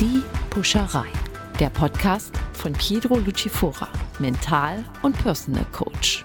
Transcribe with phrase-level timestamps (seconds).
[0.00, 1.08] Die Puscherei.
[1.58, 3.86] Der Podcast von Pietro Lucifora,
[4.18, 6.24] Mental- und Personal Coach.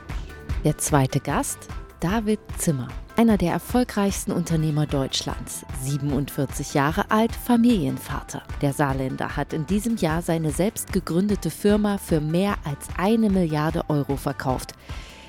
[0.63, 1.57] Der zweite Gast,
[1.99, 8.43] David Zimmer, einer der erfolgreichsten Unternehmer Deutschlands, 47 Jahre alt, Familienvater.
[8.61, 13.83] Der Saarländer hat in diesem Jahr seine selbst gegründete Firma für mehr als eine Milliarde
[13.89, 14.71] Euro verkauft.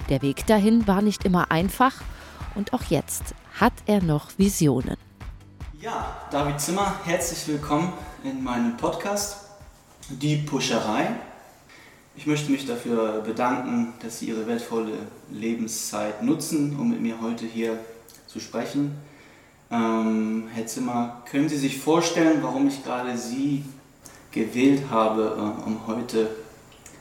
[0.09, 1.95] Der Weg dahin war nicht immer einfach
[2.55, 4.99] und auch jetzt hat er noch Visionen.
[5.81, 7.93] Ja, David Zimmer, herzlich willkommen
[8.27, 9.37] in meinem Podcast
[10.09, 11.11] Die Puscherei.
[12.17, 14.95] Ich möchte mich dafür bedanken, dass Sie Ihre wertvolle
[15.31, 17.79] Lebenszeit nutzen, um mit mir heute hier
[18.27, 18.97] zu sprechen.
[19.71, 23.65] Ähm, Herr Zimmer, können Sie sich vorstellen, warum ich gerade Sie
[24.33, 26.29] gewählt habe, äh, um heute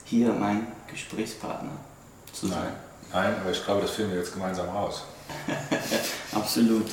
[0.04, 1.72] hier mein Gesprächspartner
[2.34, 2.60] zu sein?
[3.12, 5.06] Nein, nein, aber ich glaube, das finden wir jetzt gemeinsam raus.
[6.34, 6.86] Absolut.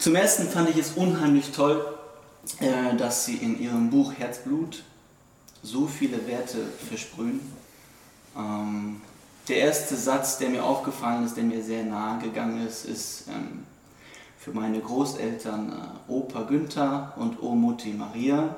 [0.00, 1.97] Zum ersten fand ich es unheimlich toll,
[2.60, 4.82] äh, dass Sie in Ihrem Buch Herzblut
[5.62, 7.40] so viele Werte versprühen.
[8.36, 9.00] Ähm,
[9.48, 13.64] der erste Satz, der mir aufgefallen ist, der mir sehr nahe gegangen ist, ist ähm,
[14.38, 18.56] für meine Großeltern äh, Opa Günther und Mutti Maria,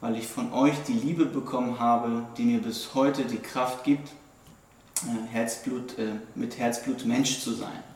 [0.00, 4.08] weil ich von euch die Liebe bekommen habe, die mir bis heute die Kraft gibt,
[5.04, 5.96] äh, Herzblut,
[6.34, 7.91] mit Herzblut Mensch zu sein.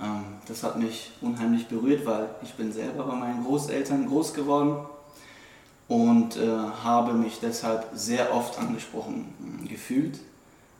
[0.00, 4.86] Ähm, das hat mich unheimlich berührt, weil ich bin selber bei meinen Großeltern groß geworden
[5.88, 6.48] und äh,
[6.82, 10.18] habe mich deshalb sehr oft angesprochen äh, gefühlt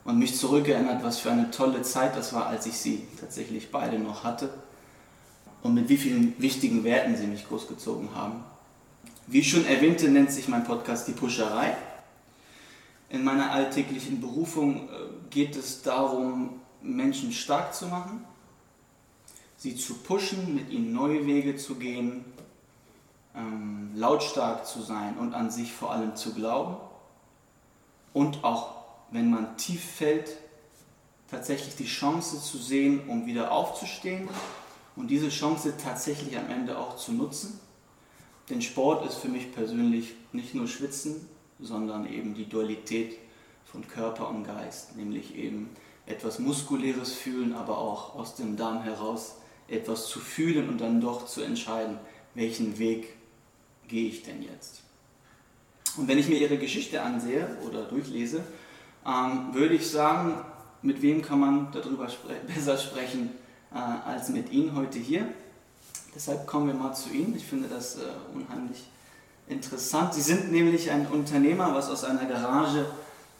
[0.04, 3.98] und mich zurückerinnert, was für eine tolle Zeit das war, als ich sie tatsächlich beide
[3.98, 4.50] noch hatte
[5.62, 8.44] und mit wie vielen wichtigen Werten sie mich großgezogen haben.
[9.26, 11.76] Wie ich schon erwähnte, nennt sich mein Podcast Die Puscherei.
[13.08, 14.90] In meiner alltäglichen Berufung äh,
[15.30, 18.24] geht es darum, Menschen stark zu machen
[19.64, 22.22] sie zu pushen, mit ihnen neue Wege zu gehen,
[23.34, 26.76] ähm, lautstark zu sein und an sich vor allem zu glauben.
[28.12, 28.74] Und auch
[29.10, 30.36] wenn man tief fällt,
[31.30, 34.28] tatsächlich die Chance zu sehen, um wieder aufzustehen
[34.96, 37.58] und diese Chance tatsächlich am Ende auch zu nutzen.
[38.50, 41.26] Denn Sport ist für mich persönlich nicht nur Schwitzen,
[41.58, 43.16] sondern eben die Dualität
[43.64, 45.70] von Körper und Geist, nämlich eben
[46.04, 49.36] etwas Muskuläres fühlen, aber auch aus dem Darm heraus
[49.68, 51.98] etwas zu fühlen und dann doch zu entscheiden,
[52.34, 53.14] welchen Weg
[53.88, 54.82] gehe ich denn jetzt.
[55.96, 58.42] Und wenn ich mir ihre Geschichte ansehe oder durchlese,
[59.06, 60.34] ähm, würde ich sagen,
[60.82, 63.30] mit wem kann man darüber spre besser sprechen
[63.72, 65.26] äh, als mit Ihnen heute hier.
[66.14, 67.34] Deshalb kommen wir mal zu Ihnen.
[67.36, 68.00] Ich finde das äh,
[68.34, 68.84] unheimlich
[69.48, 70.14] interessant.
[70.14, 72.86] Sie sind nämlich ein Unternehmer, was aus einer Garage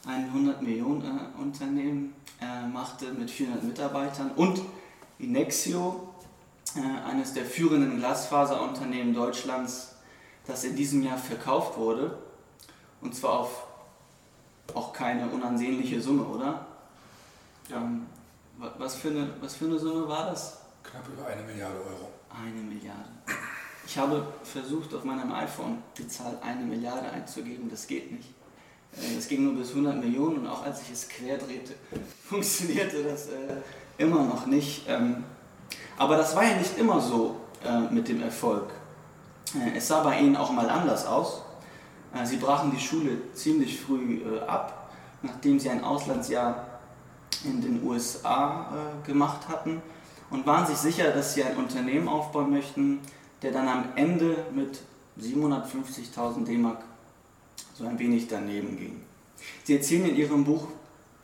[0.07, 4.61] ein 100 Millionen äh, Unternehmen äh, machte mit 400 Mitarbeitern und
[5.19, 6.14] Inexio
[6.77, 9.97] eines der führenden Glasfaserunternehmen Deutschlands,
[10.47, 12.19] das in diesem Jahr verkauft wurde.
[13.01, 13.67] Und zwar auf
[14.73, 16.67] auch keine unansehnliche Summe, oder?
[17.69, 17.77] Ja.
[17.77, 18.07] Ähm,
[18.57, 20.59] was, für eine, was für eine Summe war das?
[20.83, 22.11] Knapp über eine Milliarde Euro.
[22.31, 23.09] Eine Milliarde.
[23.87, 27.69] Ich habe versucht, auf meinem iPhone die Zahl eine Milliarde einzugeben.
[27.71, 28.31] Das geht nicht.
[28.97, 31.75] Äh, ging nur bis 100 Millionen und auch als ich es quer drehte,
[32.29, 33.57] funktionierte das äh,
[33.99, 34.85] immer noch nicht.
[34.89, 35.25] Ähm,
[35.97, 38.71] aber das war ja nicht immer so äh, mit dem Erfolg.
[39.55, 41.43] Äh, es sah bei ihnen auch mal anders aus.
[42.15, 44.91] Äh, sie brachen die Schule ziemlich früh äh, ab,
[45.23, 46.81] nachdem sie ein Auslandsjahr
[47.45, 49.83] in den USA äh, gemacht hatten
[50.31, 53.01] und waren sich sicher, dass sie ein Unternehmen aufbauen möchten,
[53.43, 54.81] der dann am Ende mit
[55.21, 56.79] 750.000 D-Mark
[57.75, 59.03] so ein wenig daneben ging.
[59.65, 60.69] Sie erzählen in ihrem Buch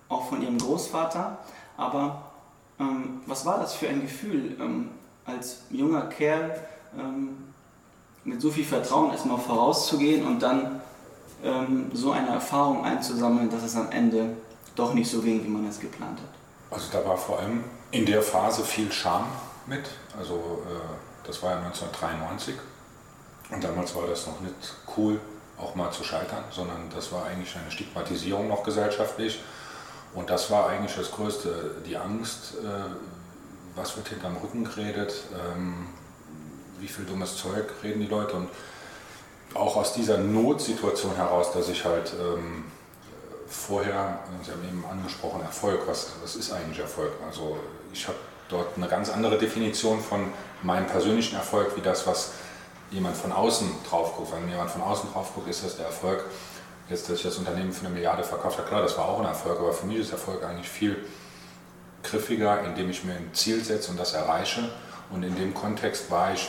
[0.08, 1.38] auch von ihrem Großvater,
[1.76, 2.29] aber
[2.80, 4.88] ähm, was war das für ein Gefühl, ähm,
[5.26, 6.58] als junger Kerl
[6.98, 7.52] ähm,
[8.24, 10.80] mit so viel Vertrauen erstmal vorauszugehen und dann
[11.44, 14.36] ähm, so eine Erfahrung einzusammeln, dass es am Ende
[14.74, 16.76] doch nicht so ging, wie man es geplant hat?
[16.76, 19.26] Also da war vor allem in der Phase viel Scham
[19.66, 19.90] mit.
[20.18, 22.54] Also äh, das war ja 1993
[23.50, 25.20] und damals war das noch nicht cool,
[25.58, 29.42] auch mal zu scheitern, sondern das war eigentlich eine Stigmatisierung noch gesellschaftlich.
[30.14, 32.90] Und das war eigentlich das Größte, die Angst, äh,
[33.76, 35.86] was wird hinterm Rücken geredet, ähm,
[36.80, 38.34] wie viel dummes Zeug reden die Leute.
[38.34, 38.48] Und
[39.54, 42.64] auch aus dieser Notsituation heraus, dass ich halt ähm,
[43.48, 47.12] vorher, Sie haben eben angesprochen, Erfolg, was, was ist eigentlich Erfolg?
[47.26, 47.58] Also
[47.92, 48.18] ich habe
[48.48, 50.32] dort eine ganz andere Definition von
[50.62, 52.32] meinem persönlichen Erfolg, wie das, was
[52.90, 54.32] jemand von außen drauf guckt.
[54.32, 56.24] Wenn jemand von außen drauf guckt, ist das der Erfolg,
[56.90, 59.26] jetzt, dass ich das Unternehmen für eine Milliarde verkauft habe, klar, das war auch ein
[59.26, 60.96] Erfolg, aber für mich ist Erfolg eigentlich viel
[62.02, 64.68] griffiger, indem ich mir ein Ziel setze und das erreiche.
[65.10, 66.48] Und in dem Kontext war ich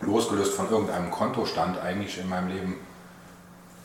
[0.00, 2.76] losgelöst von irgendeinem Kontostand eigentlich in meinem Leben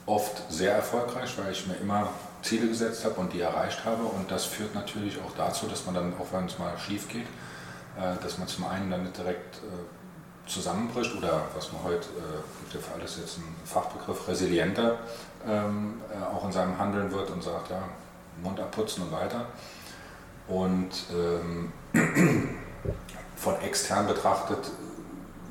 [0.05, 2.09] oft sehr erfolgreich, weil ich mir immer
[2.41, 4.03] Ziele gesetzt habe und die erreicht habe.
[4.03, 7.25] Und das führt natürlich auch dazu, dass man dann, auch wenn es mal schief geht,
[7.97, 9.59] äh, dass man zum einen dann nicht direkt äh,
[10.45, 14.99] zusammenbricht oder was man heute, äh, ja für alles jetzt einen Fachbegriff, resilienter
[15.47, 16.01] ähm,
[16.33, 17.83] auch in seinem Handeln wird und sagt, ja,
[18.41, 19.45] Mund abputzen und weiter.
[20.47, 21.71] Und ähm,
[23.35, 24.71] von extern betrachtet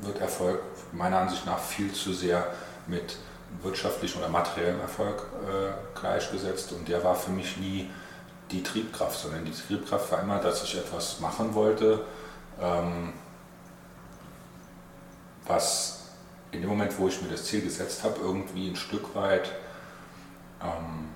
[0.01, 0.61] wird Erfolg
[0.91, 2.47] meiner Ansicht nach viel zu sehr
[2.87, 3.17] mit
[3.61, 7.89] wirtschaftlichem oder materiellem Erfolg äh, gleichgesetzt und der war für mich nie
[8.51, 12.05] die Triebkraft, sondern die Triebkraft war immer, dass ich etwas machen wollte,
[12.61, 13.13] ähm,
[15.47, 16.05] was
[16.51, 19.51] in dem Moment, wo ich mir das Ziel gesetzt habe, irgendwie ein Stück weit
[20.61, 21.09] ähm,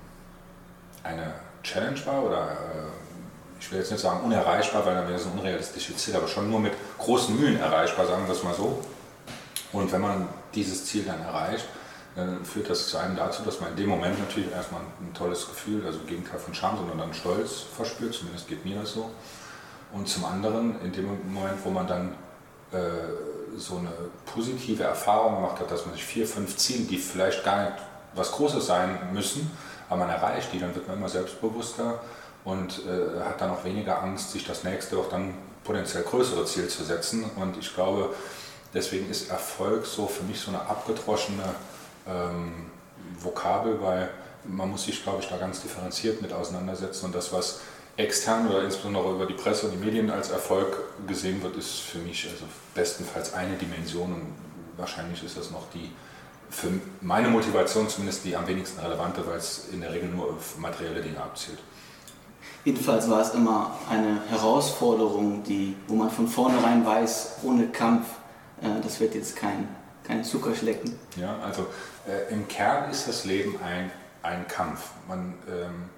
[1.02, 1.32] eine
[1.62, 5.32] Challenge war oder äh, ich will jetzt nicht sagen unerreichbar, weil dann wäre es ein
[5.32, 8.80] unrealistisches Ziel, aber schon nur mit großen Mühen erreichbar, sagen wir es mal so.
[9.72, 11.66] Und wenn man dieses Ziel dann erreicht,
[12.16, 15.46] dann führt das zu einem dazu, dass man in dem Moment natürlich erstmal ein tolles
[15.46, 19.10] Gefühl, also Gegenteil von Scham, sondern dann Stolz verspürt, zumindest geht mir das so.
[19.92, 22.14] Und zum anderen, in dem Moment, wo man dann
[22.72, 22.76] äh,
[23.56, 23.92] so eine
[24.32, 27.76] positive Erfahrung gemacht hat, dass man sich vier, fünf Ziele, die vielleicht gar nicht
[28.14, 29.50] was Großes sein müssen,
[29.88, 32.00] aber man erreicht die, dann wird man immer selbstbewusster
[32.44, 36.68] und äh, hat dann auch weniger Angst, sich das nächste, auch dann potenziell größere Ziel
[36.68, 37.24] zu setzen.
[37.36, 38.14] Und ich glaube,
[38.72, 41.42] deswegen ist Erfolg so für mich so eine abgedroschene
[42.08, 42.70] ähm,
[43.18, 44.10] Vokabel, weil
[44.44, 47.60] man muss sich, glaube ich, da ganz differenziert mit auseinandersetzen und das, was
[48.00, 50.76] extern oder insbesondere über die Presse und die Medien als Erfolg
[51.06, 52.44] gesehen wird, ist für mich also
[52.74, 54.34] bestenfalls eine Dimension und
[54.76, 55.90] wahrscheinlich ist das noch die
[56.50, 56.68] für
[57.00, 61.00] meine Motivation zumindest die am wenigsten relevante, weil es in der Regel nur auf materielle
[61.00, 61.58] Dinge abzielt.
[62.64, 68.06] Jedenfalls war es immer eine Herausforderung, die, wo man von vornherein weiß, ohne Kampf,
[68.60, 69.68] äh, das wird jetzt kein,
[70.04, 70.98] kein Zuckerschlecken.
[71.16, 71.66] Ja, also
[72.06, 73.90] äh, im Kern ist das Leben ein,
[74.22, 74.90] ein Kampf.
[75.08, 75.88] Man, ähm,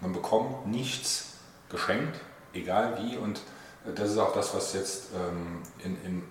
[0.00, 1.33] man bekommt nichts
[1.74, 2.20] geschenkt,
[2.52, 3.16] egal wie.
[3.16, 3.40] Und
[3.94, 6.22] das ist auch das, was jetzt ähm, in, in,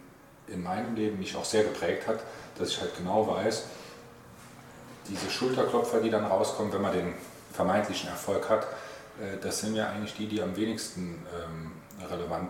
[0.48, 2.19] in meinem Leben mich auch sehr geprägt hat
[2.57, 3.66] dass ich halt genau weiß,
[5.07, 7.13] diese Schulterklopfer, die dann rauskommen, wenn man den
[7.51, 8.63] vermeintlichen Erfolg hat,
[9.19, 11.72] äh, das sind ja eigentlich die, die am wenigsten ähm,
[12.10, 12.50] relevant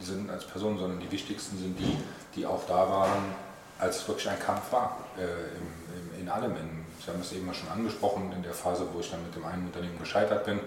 [0.00, 1.96] sind als Person, sondern die wichtigsten sind die,
[2.36, 3.34] die auch da waren,
[3.78, 6.52] als es wirklich ein Kampf war, äh, im, im, in allem.
[6.52, 9.34] In, Sie haben es eben mal schon angesprochen, in der Phase, wo ich dann mit
[9.34, 10.60] dem einen Unternehmen gescheitert bin.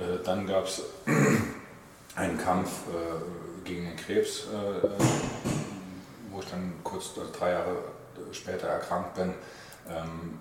[0.00, 0.82] Äh, dann gab es
[2.16, 2.70] einen Kampf
[3.64, 4.48] gegen den Krebs,
[6.30, 7.76] wo ich dann kurz drei Jahre
[8.32, 9.34] später erkrankt bin,
[9.88, 10.38] ähm,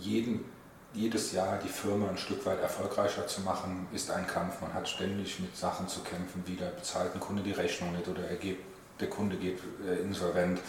[0.00, 0.44] jeden,
[0.92, 4.60] jedes Jahr die Firma ein Stück weit erfolgreicher zu machen, ist ein Kampf.
[4.60, 8.28] Man hat ständig mit Sachen zu kämpfen, wieder bezahlt ein Kunde die Rechnung nicht oder
[8.28, 8.58] er geht,
[9.00, 10.60] der Kunde geht äh, insolvent,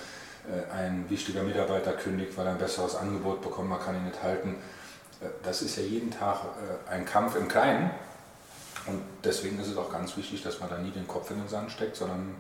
[0.47, 4.21] äh, ein wichtiger Mitarbeiter kündigt, weil er ein besseres Angebot bekommt, man kann ihn nicht
[4.21, 4.55] halten.
[5.21, 7.91] Äh, das ist ja jeden Tag äh, ein Kampf im Kleinen.
[8.87, 11.47] Und deswegen ist es auch ganz wichtig, dass man da nie den Kopf in den
[11.47, 12.35] Sand steckt, sondern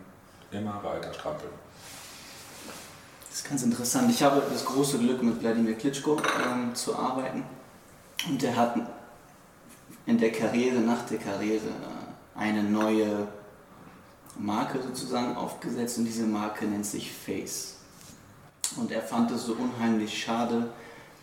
[0.51, 1.51] immer weiter strampeln.
[3.29, 4.09] Das ist ganz interessant.
[4.11, 7.43] Ich habe das große Glück, mit Wladimir Klitschko ähm, zu arbeiten.
[8.29, 8.75] Und er hat
[10.05, 13.27] in der Karriere, nach der Karriere, äh, eine neue
[14.37, 17.77] Marke sozusagen aufgesetzt und diese Marke nennt sich Face.
[18.77, 20.69] Und er fand es so unheimlich schade,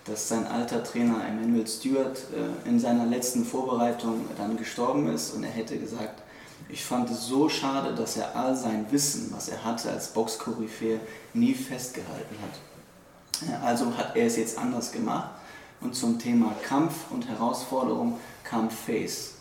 [0.04, 5.44] dass sein alter Trainer Emmanuel Stewart äh, in seiner letzten Vorbereitung dann gestorben ist und
[5.44, 6.22] er hätte gesagt,
[6.68, 11.00] ich fand es so schade, dass er all sein Wissen, was er hatte als Boxkoryphäe,
[11.34, 13.62] nie festgehalten hat.
[13.62, 15.30] Also hat er es jetzt anders gemacht
[15.80, 19.34] und zum Thema Kampf und Herausforderung kam Face.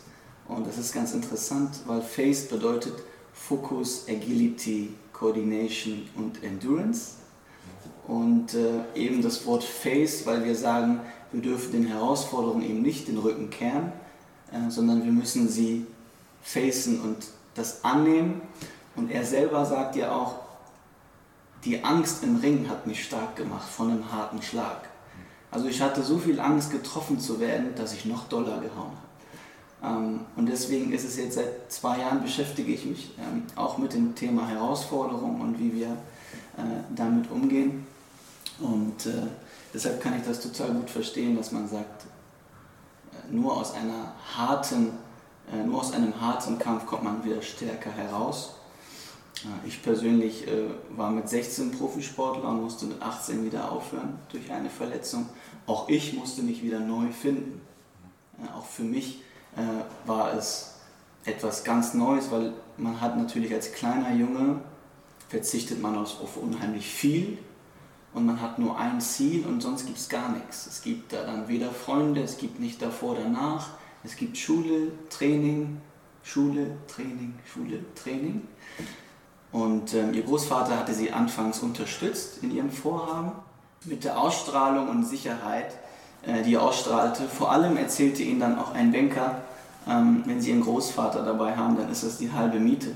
[0.48, 2.94] Und das ist ganz interessant, weil Face bedeutet
[3.32, 7.21] Focus, Agility, Coordination und Endurance.
[8.06, 13.08] Und äh, eben das Wort Face, weil wir sagen, wir dürfen den Herausforderungen eben nicht
[13.08, 13.92] den Rücken kehren,
[14.50, 15.86] äh, sondern wir müssen sie
[16.42, 17.16] facen und
[17.54, 18.42] das annehmen.
[18.96, 20.34] Und er selber sagt ja auch,
[21.64, 24.88] die Angst im Ring hat mich stark gemacht von einem harten Schlag.
[25.50, 29.12] Also ich hatte so viel Angst, getroffen zu werden, dass ich noch doller gehauen habe.
[29.84, 33.92] Ähm, und deswegen ist es jetzt seit zwei Jahren beschäftige ich mich ähm, auch mit
[33.92, 35.88] dem Thema Herausforderung und wie wir
[36.56, 37.86] äh, damit umgehen.
[38.62, 39.26] Und äh,
[39.74, 42.04] deshalb kann ich das total gut verstehen, dass man sagt,
[43.12, 44.92] äh, nur aus einer harten
[45.50, 48.54] äh, nur aus einem harten Kampf kommt man wieder stärker heraus.
[49.44, 54.50] Äh, ich persönlich äh, war mit 16 Profisportler und musste mit 18 wieder aufhören durch
[54.50, 55.28] eine Verletzung.
[55.66, 57.60] Auch ich musste mich wieder neu finden.
[58.56, 59.22] Auch für mich
[60.06, 60.76] war es
[61.26, 64.60] etwas ganz Neues, weil man hat natürlich als kleiner Junge
[65.28, 67.38] verzichtet man auf, auf unheimlich viel
[68.14, 70.66] und man hat nur ein Ziel und sonst gibt es gar nichts.
[70.66, 73.70] Es gibt da dann weder Freunde, es gibt nicht davor, danach,
[74.04, 75.80] es gibt Schule, Training,
[76.22, 78.46] Schule, Training, Schule, Training.
[79.50, 83.32] Und ähm, ihr Großvater hatte sie anfangs unterstützt in ihrem Vorhaben
[83.84, 85.76] mit der Ausstrahlung und Sicherheit,
[86.26, 87.24] äh, die er ausstrahlte.
[87.24, 89.42] Vor allem erzählte ihnen dann auch ein Banker,
[89.88, 92.94] ähm, wenn sie ihren Großvater dabei haben, dann ist das die halbe Miete.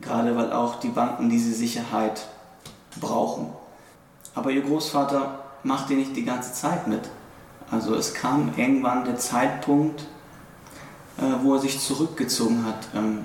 [0.00, 2.26] Gerade weil auch die Banken diese Sicherheit
[3.00, 3.52] brauchen.
[4.34, 7.08] Aber ihr Großvater machte nicht die ganze Zeit mit.
[7.70, 10.02] Also es kam irgendwann der Zeitpunkt,
[11.18, 12.88] äh, wo er sich zurückgezogen hat.
[12.94, 13.24] Ähm,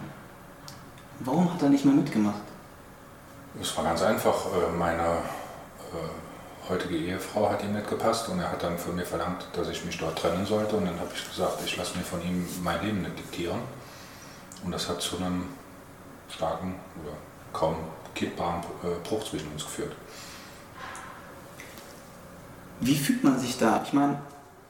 [1.20, 2.42] warum hat er nicht mehr mitgemacht?
[3.62, 4.46] Es war ganz einfach.
[4.46, 9.06] Äh, meine äh, heutige Ehefrau hat ihm nicht gepasst und er hat dann von mir
[9.06, 10.78] verlangt, dass ich mich dort trennen sollte.
[10.78, 13.60] Und dann habe ich gesagt, ich lasse mir von ihm mein Leben nicht diktieren.
[14.64, 15.46] Und das hat zu einem
[16.30, 17.14] starken oder
[17.54, 17.76] kaum
[18.16, 18.62] kippbaren
[19.04, 19.94] Bruch zwischen uns geführt.
[22.80, 23.82] Wie fühlt man sich da?
[23.86, 24.20] Ich meine,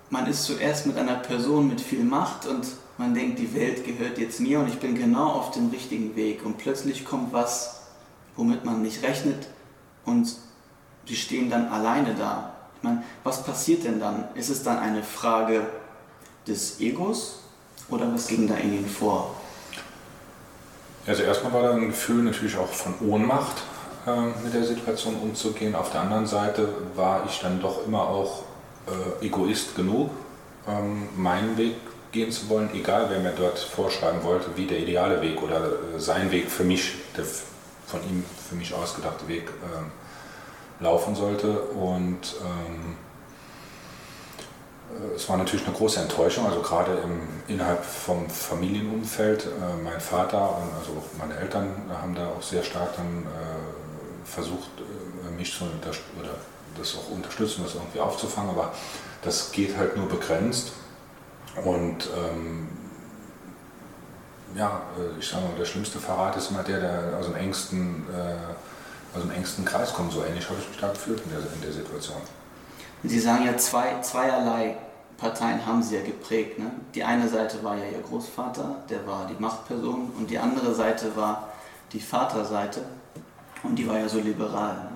[0.09, 2.65] man ist zuerst mit einer Person mit viel Macht und
[2.97, 6.45] man denkt, die Welt gehört jetzt mir und ich bin genau auf dem richtigen Weg.
[6.45, 7.81] Und plötzlich kommt was,
[8.35, 9.47] womit man nicht rechnet
[10.05, 10.35] und
[11.05, 12.53] sie stehen dann alleine da.
[12.77, 14.25] Ich meine, was passiert denn dann?
[14.35, 15.67] Ist es dann eine Frage
[16.47, 17.41] des Egos
[17.89, 19.35] oder was ging da in ihnen vor?
[21.05, 23.63] Also erstmal war da ein Gefühl natürlich auch von Ohnmacht
[24.43, 25.75] mit der Situation umzugehen.
[25.75, 28.43] Auf der anderen Seite war ich dann doch immer auch
[28.87, 30.11] äh, Egoist genug,
[30.67, 31.75] ähm, meinen Weg
[32.11, 35.99] gehen zu wollen, egal wer mir dort vorschreiben wollte, wie der ideale Weg oder äh,
[35.99, 37.25] sein Weg für mich, der
[37.85, 41.59] von ihm für mich ausgedachte Weg äh, laufen sollte.
[41.61, 42.95] Und ähm,
[44.89, 49.45] äh, es war natürlich eine große Enttäuschung, also gerade im, innerhalb vom Familienumfeld.
[49.45, 51.69] Äh, mein Vater und also meine Eltern
[52.01, 53.86] haben da auch sehr stark dann äh,
[54.27, 56.35] versucht, äh, mich zu unterstützen oder
[56.77, 58.73] das auch unterstützen, das irgendwie aufzufangen, aber
[59.21, 60.73] das geht halt nur begrenzt.
[61.65, 62.67] Und ähm,
[64.55, 68.05] ja, äh, ich sage mal, der schlimmste Verrat ist immer der, der aus dem engsten,
[68.13, 70.11] äh, aus dem engsten Kreis kommt.
[70.11, 72.17] So ähnlich habe ich mich da gefühlt in der, in der Situation.
[73.03, 74.77] Sie sagen ja, zwei, zweierlei
[75.17, 76.59] Parteien haben Sie ja geprägt.
[76.59, 76.71] Ne?
[76.93, 81.15] Die eine Seite war ja Ihr Großvater, der war die Machtperson, und die andere Seite
[81.15, 81.49] war
[81.91, 82.81] die Vaterseite,
[83.67, 84.89] und die war ja so liberal.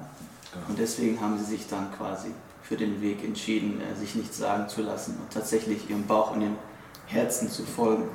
[0.54, 0.66] Genau.
[0.70, 2.30] Und deswegen haben Sie sich dann quasi
[2.64, 6.42] für den Weg entschieden, äh, sich nichts sagen zu lassen und tatsächlich Ihrem Bauch und
[6.42, 6.56] Ihrem
[7.08, 8.06] Herzen zu folgen.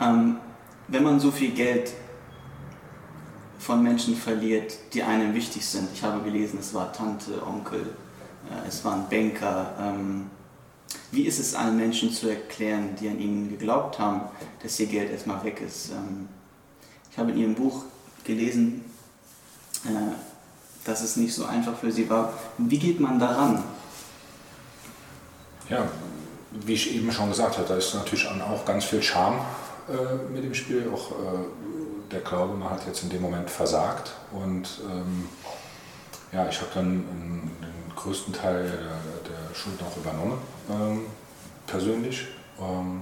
[0.00, 0.38] Ähm,
[0.88, 1.92] wenn man so viel Geld
[3.58, 7.96] von Menschen verliert, die einem wichtig sind, ich habe gelesen, es war Tante, Onkel,
[8.50, 10.30] äh, es waren Banker, ähm,
[11.10, 14.22] wie ist es allen Menschen zu erklären, die an ihnen geglaubt haben,
[14.62, 15.90] dass ihr Geld erstmal weg ist?
[15.90, 16.28] Ähm,
[17.10, 17.84] ich habe in ihrem Buch
[18.24, 18.84] gelesen,
[20.84, 22.32] dass es nicht so einfach für sie war.
[22.58, 23.62] Wie geht man daran?
[25.68, 25.88] Ja,
[26.50, 29.40] wie ich eben schon gesagt habe, da ist natürlich auch ganz viel Charme
[29.88, 30.90] äh, mit dem Spiel.
[30.92, 31.14] Auch äh,
[32.10, 34.12] der Glaube, man hat jetzt in dem Moment versagt.
[34.32, 35.28] Und ähm,
[36.32, 40.38] ja, ich habe dann den größten Teil der, der Schuld auch übernommen,
[40.70, 41.06] ähm,
[41.66, 42.26] persönlich,
[42.60, 43.00] ähm,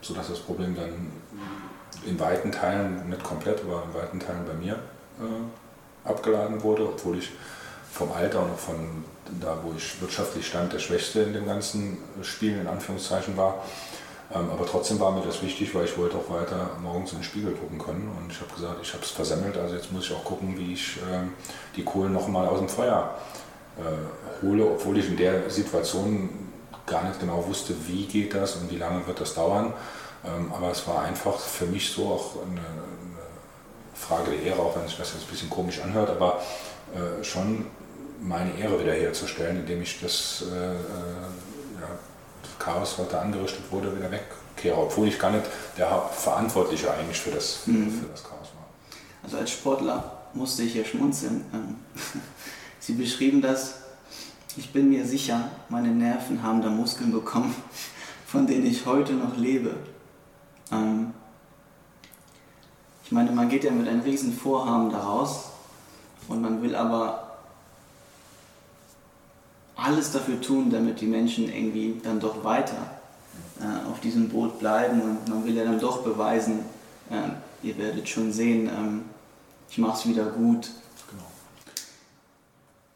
[0.00, 1.10] sodass das Problem dann
[2.06, 5.42] in weiten Teilen, nicht komplett, aber in weiten Teilen bei mir äh,
[6.04, 7.30] abgeladen wurde, obwohl ich
[7.92, 9.04] vom Alter und von
[9.40, 13.62] da, wo ich wirtschaftlich stand, der Schwächste in dem ganzen Spiel in Anführungszeichen war.
[14.34, 17.24] Ähm, aber trotzdem war mir das wichtig, weil ich wollte auch weiter morgens in den
[17.24, 18.10] Spiegel gucken können.
[18.18, 20.72] Und ich habe gesagt, ich habe es versemmelt, also jetzt muss ich auch gucken, wie
[20.72, 21.26] ich äh,
[21.76, 23.14] die Kohlen nochmal aus dem Feuer
[23.78, 26.30] äh, hole, obwohl ich in der Situation
[26.86, 29.72] gar nicht genau wusste, wie geht das und wie lange wird das dauern.
[30.24, 32.60] Ähm, aber es war einfach für mich so auch eine
[33.94, 36.40] Frage der Ehre, auch wenn sich das jetzt ein bisschen komisch anhört, aber
[36.94, 37.66] äh, schon
[38.20, 41.88] meine Ehre wiederherzustellen, indem ich das, äh, äh ja,
[42.58, 45.44] Chaos, was da angerichtet wurde, wieder wegkehre, obwohl ich gar nicht
[45.76, 47.90] der Verantwortliche eigentlich für das, mhm.
[47.90, 48.66] für das Chaos war.
[49.24, 51.44] Also als Sportler musste ich hier schmunzeln.
[51.52, 51.76] Ähm,
[52.78, 53.76] Sie beschrieben das,
[54.56, 57.54] ich bin mir sicher, meine Nerven haben da Muskeln bekommen,
[58.26, 59.74] von denen ich heute noch lebe.
[60.70, 61.12] Ähm,
[63.12, 65.50] ich meine, man geht ja mit einem riesen Vorhaben daraus
[66.28, 67.36] und man will aber
[69.76, 72.78] alles dafür tun, damit die Menschen irgendwie dann doch weiter
[73.60, 76.60] äh, auf diesem Boot bleiben und man will ja dann doch beweisen,
[77.10, 79.02] äh, ihr werdet schon sehen, ähm,
[79.68, 80.70] ich mache es wieder gut.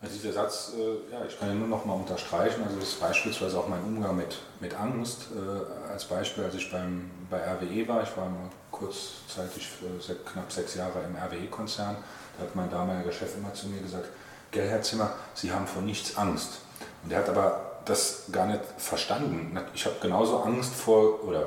[0.01, 3.01] Also dieser Satz, äh, ja, ich kann ihn nur noch mal unterstreichen, also das ist
[3.01, 5.29] beispielsweise auch mein Umgang mit, mit Angst.
[5.35, 8.37] Äh, als Beispiel, als ich beim, bei RWE war, ich war im
[8.71, 11.97] kurzzeitig für knapp sechs Jahre im RWE-Konzern.
[12.37, 14.09] Da hat mein damaliger Chef immer zu mir gesagt,
[14.51, 16.61] gell Herr Zimmer, Sie haben vor nichts Angst.
[17.03, 19.59] Und er hat aber das gar nicht verstanden.
[19.75, 21.47] Ich habe genauso Angst vor oder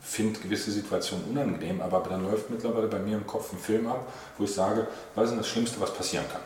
[0.00, 4.06] finde gewisse Situationen unangenehm, aber dann läuft mittlerweile bei mir im Kopf ein Film ab,
[4.38, 6.40] wo ich sage, was ist denn das Schlimmste, was passieren kann,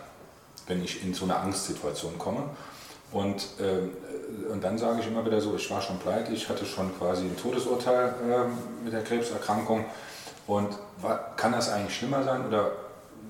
[0.70, 2.44] wenn ich in so eine Angstsituation komme.
[3.12, 6.64] Und, äh, und dann sage ich immer wieder so, ich war schon pleite, ich hatte
[6.64, 9.84] schon quasi ein Todesurteil äh, mit der Krebserkrankung.
[10.46, 10.78] Und
[11.36, 12.72] kann das eigentlich schlimmer sein oder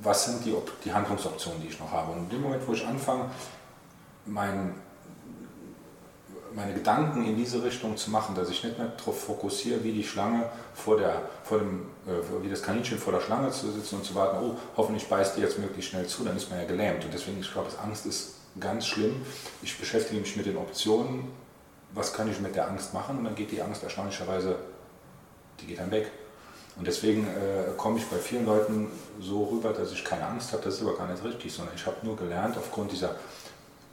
[0.03, 0.55] was sind die,
[0.85, 2.13] die Handlungsoptionen, die ich noch habe?
[2.13, 3.27] Und in dem Moment, wo ich anfange,
[4.27, 4.75] mein
[6.55, 10.05] meine Gedanken in diese Richtung zu machen, dass ich nicht mehr darauf fokussiere, wie die
[10.05, 14.05] Schlange vor der, vor dem, äh, wie das Kaninchen vor der Schlange zu sitzen und
[14.05, 17.05] zu warten, oh, hoffentlich beißt die jetzt möglichst schnell zu, dann ist man ja gelähmt.
[17.05, 19.23] Und deswegen, ich glaube, Angst ist ganz schlimm.
[19.63, 21.29] Ich beschäftige mich mit den Optionen,
[21.93, 24.57] was kann ich mit der Angst machen und dann geht die Angst erstaunlicherweise,
[25.61, 26.11] die geht dann weg.
[26.77, 28.89] Und deswegen äh, komme ich bei vielen Leuten
[29.21, 31.85] so rüber, dass ich keine Angst habe, das ist aber gar nicht richtig, sondern ich
[31.85, 33.17] habe nur gelernt, aufgrund dieser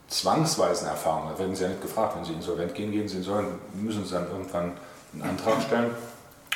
[0.08, 3.76] zwangsweisen Erfahrungen, da werden Sie ja nicht gefragt, wenn Sie insolvent gehen, gehen Sie insolvent,
[3.76, 4.74] müssen Sie dann irgendwann
[5.14, 5.92] einen Antrag stellen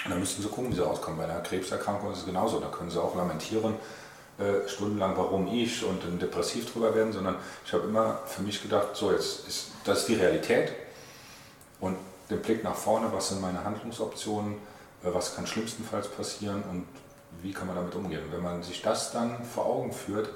[0.06, 1.18] und dann müssen Sie gucken, wie Sie rauskommen.
[1.18, 3.76] Bei einer Krebserkrankung ist es genauso, da können Sie auch lamentieren,
[4.40, 8.62] äh, stundenlang, warum ich und dann depressiv drüber werden, sondern ich habe immer für mich
[8.62, 10.72] gedacht, so jetzt ist das ist die Realität
[11.80, 11.98] und
[12.30, 14.54] den Blick nach vorne, was sind meine Handlungsoptionen,
[15.04, 16.86] äh, was kann schlimmstenfalls passieren und
[17.42, 18.22] wie kann man damit umgehen.
[18.32, 20.30] Wenn man sich das dann vor Augen führt,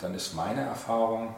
[0.00, 1.34] dann ist meine Erfahrung,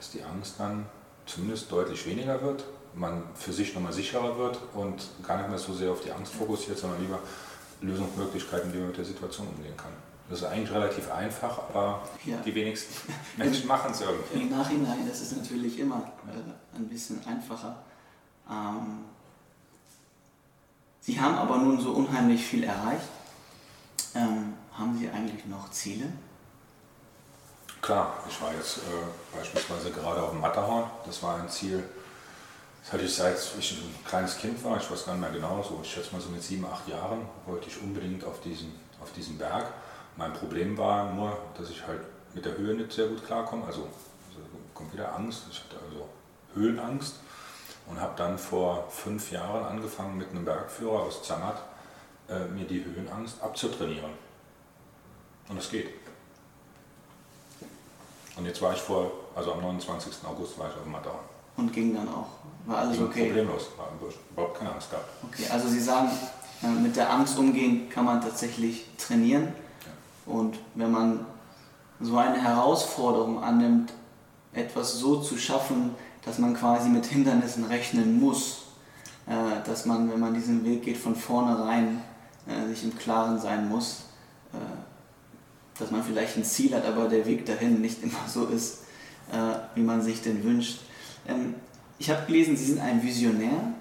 [0.00, 0.86] dass die Angst dann
[1.26, 2.64] zumindest deutlich weniger wird,
[2.94, 6.32] man für sich nochmal sicherer wird und gar nicht mehr so sehr auf die Angst
[6.32, 7.18] fokussiert, sondern lieber
[7.82, 9.92] Lösungsmöglichkeiten, wie man mit der Situation umgehen kann.
[10.30, 12.38] Das ist eigentlich relativ einfach, aber ja.
[12.38, 12.94] die wenigsten
[13.36, 14.40] Menschen machen es irgendwie.
[14.40, 17.76] Im Nachhinein ist es natürlich immer äh, ein bisschen einfacher.
[18.48, 19.04] Ähm,
[21.02, 23.08] Sie haben aber nun so unheimlich viel erreicht.
[24.14, 26.06] Ähm, haben Sie eigentlich noch Ziele?
[27.82, 30.90] Klar, ich war jetzt äh, beispielsweise gerade auf dem Matterhorn.
[31.06, 31.82] Das war ein Ziel,
[32.82, 34.76] das hatte ich seit ich ein kleines Kind war.
[34.76, 37.26] Ich weiß gar nicht mehr genau, so ich schätze mal so mit sieben, acht Jahren
[37.46, 39.66] wollte ich unbedingt auf diesen, auf diesen Berg.
[40.16, 42.00] Mein Problem war nur, dass ich halt
[42.34, 43.64] mit der Höhe nicht sehr gut klarkomme.
[43.64, 43.88] Also,
[44.28, 44.40] also
[44.74, 45.44] kommt wieder Angst.
[45.50, 46.06] Ich hatte also
[46.54, 47.14] Höhenangst
[47.86, 51.62] und habe dann vor fünf Jahren angefangen mit einem Bergführer aus Zermatt
[52.28, 54.10] äh, mir die Höhenangst abzutrainieren.
[55.48, 55.99] Und es geht.
[58.40, 60.14] Und jetzt war ich vor, also am 29.
[60.26, 61.24] August war ich auf Matterhorn.
[61.58, 62.26] Und ging dann auch?
[62.64, 63.26] War alles ging okay?
[63.26, 63.88] Problemlos, war
[64.32, 65.10] überhaupt keine Angst gehabt.
[65.24, 66.08] Okay, also Sie sagen,
[66.62, 69.48] äh, mit der Angst umgehen kann man tatsächlich trainieren.
[69.84, 70.32] Ja.
[70.32, 71.26] Und wenn man
[72.00, 73.92] so eine Herausforderung annimmt,
[74.54, 78.68] etwas so zu schaffen, dass man quasi mit Hindernissen rechnen muss,
[79.26, 79.32] äh,
[79.66, 82.02] dass man, wenn man diesen Weg geht, von vornherein
[82.46, 84.04] äh, sich im Klaren sein muss,
[85.80, 88.82] dass man vielleicht ein Ziel hat, aber der Weg dahin nicht immer so ist,
[89.32, 90.80] äh, wie man sich denn wünscht.
[91.26, 91.54] Ähm,
[91.98, 93.74] ich habe gelesen, Sie sind ein Visionär.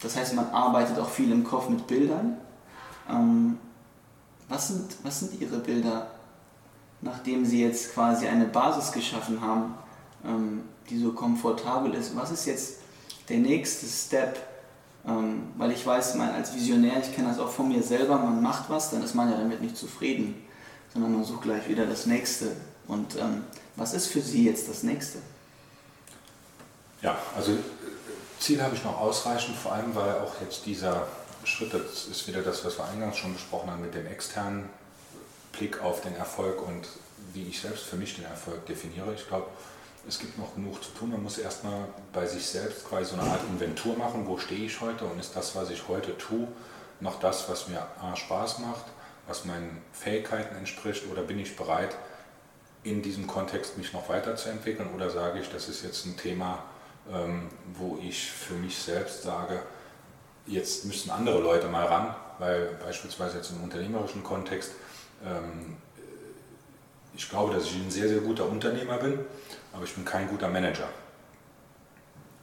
[0.00, 2.36] Das heißt, man arbeitet auch viel im Kopf mit Bildern.
[3.08, 3.58] Ähm,
[4.48, 6.10] was, sind, was sind Ihre Bilder,
[7.00, 9.74] nachdem Sie jetzt quasi eine Basis geschaffen haben,
[10.24, 12.14] ähm, die so komfortabel ist?
[12.14, 12.74] Was ist jetzt
[13.28, 14.53] der nächste Step?
[15.06, 18.42] Ähm, weil ich weiß, man als Visionär, ich kenne das auch von mir selber, man
[18.42, 20.46] macht was, dann ist man ja damit nicht zufrieden,
[20.92, 22.52] sondern man sucht gleich wieder das Nächste.
[22.86, 23.44] Und ähm,
[23.76, 25.18] was ist für Sie jetzt das Nächste?
[27.02, 27.52] Ja, also
[28.38, 31.06] Ziel habe ich noch ausreichend, vor allem weil auch jetzt dieser
[31.44, 34.68] Schritt, das ist wieder das, was wir eingangs schon besprochen haben, mit dem externen
[35.52, 36.88] Blick auf den Erfolg und
[37.32, 39.14] wie ich selbst für mich den Erfolg definiere.
[39.14, 39.46] Ich glaube,
[40.06, 41.10] es gibt noch genug zu tun.
[41.10, 44.26] Man muss erstmal bei sich selbst quasi so eine Art Inventur machen.
[44.26, 46.48] Wo stehe ich heute und ist das, was ich heute tue,
[47.00, 48.84] noch das, was mir A, Spaß macht,
[49.26, 51.96] was meinen Fähigkeiten entspricht oder bin ich bereit,
[52.82, 56.62] in diesem Kontext mich noch weiterzuentwickeln oder sage ich, das ist jetzt ein Thema,
[57.10, 59.62] ähm, wo ich für mich selbst sage,
[60.46, 64.72] jetzt müssen andere Leute mal ran, weil beispielsweise jetzt im unternehmerischen Kontext,
[65.24, 65.78] ähm,
[67.16, 69.20] ich glaube, dass ich ein sehr, sehr guter Unternehmer bin
[69.74, 70.88] aber ich bin kein guter Manager.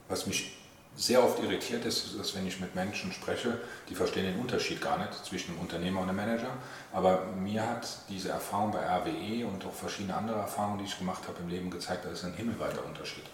[0.08, 0.58] Was mich
[0.94, 4.98] sehr oft irritiert ist, dass wenn ich mit Menschen spreche, die verstehen den Unterschied gar
[4.98, 6.50] nicht zwischen einem Unternehmer und einem Manager.
[6.92, 11.22] Aber mir hat diese Erfahrung bei RWE und auch verschiedene andere Erfahrungen, die ich gemacht
[11.26, 13.24] habe im Leben, gezeigt, dass es ein himmelweiter Unterschied.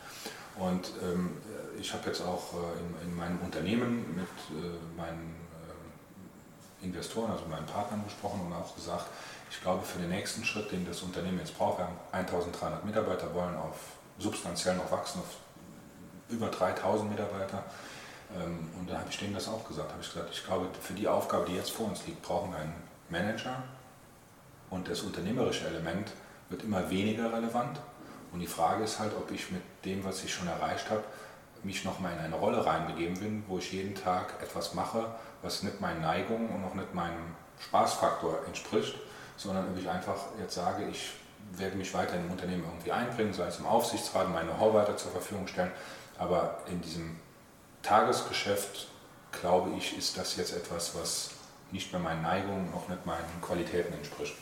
[0.56, 1.36] Und ähm,
[1.80, 5.34] ich habe jetzt auch äh, in, in, meinem Unternehmen mit äh, meinen
[6.82, 9.06] Investoren, also meinen Partnern gesprochen und auch gesagt,
[9.50, 13.34] ich glaube, für den nächsten Schritt, den das Unternehmen jetzt braucht, wir haben 1300 Mitarbeiter,
[13.34, 13.76] wollen auf
[14.18, 15.36] substanziell noch wachsen, auf
[16.28, 17.64] über 3000 Mitarbeiter.
[18.36, 19.90] Ähm, und da habe ich denen das auch gesagt.
[19.90, 22.58] habe ich gesagt, ich glaube, für die Aufgabe, die jetzt vor uns liegt, brauchen wir
[22.58, 22.74] einen
[23.08, 23.62] Manager.
[24.70, 26.12] Und das unternehmerische Element
[26.50, 27.80] wird immer weniger relevant.
[28.32, 31.02] Und die Frage ist halt, ob ich mit dem, was ich schon erreicht habe,
[31.64, 35.06] mich nochmal in eine Rolle reinbegeben bin, wo ich jeden Tag etwas mache,
[35.42, 38.94] was nicht meinen Neigungen und auch nicht meinem Spaßfaktor entspricht,
[39.36, 41.10] sondern ob ich einfach jetzt sage, ich
[41.52, 44.96] werde mich weiter in im Unternehmen irgendwie einbringen, sei es im Aufsichtsrat, meine Know-how weiter
[44.96, 45.70] zur Verfügung stellen,
[46.18, 47.16] aber in diesem
[47.82, 48.88] Tagesgeschäft,
[49.40, 51.30] glaube ich, ist das jetzt etwas, was
[51.70, 54.34] nicht mehr meinen Neigungen, auch nicht meinen Qualitäten entspricht.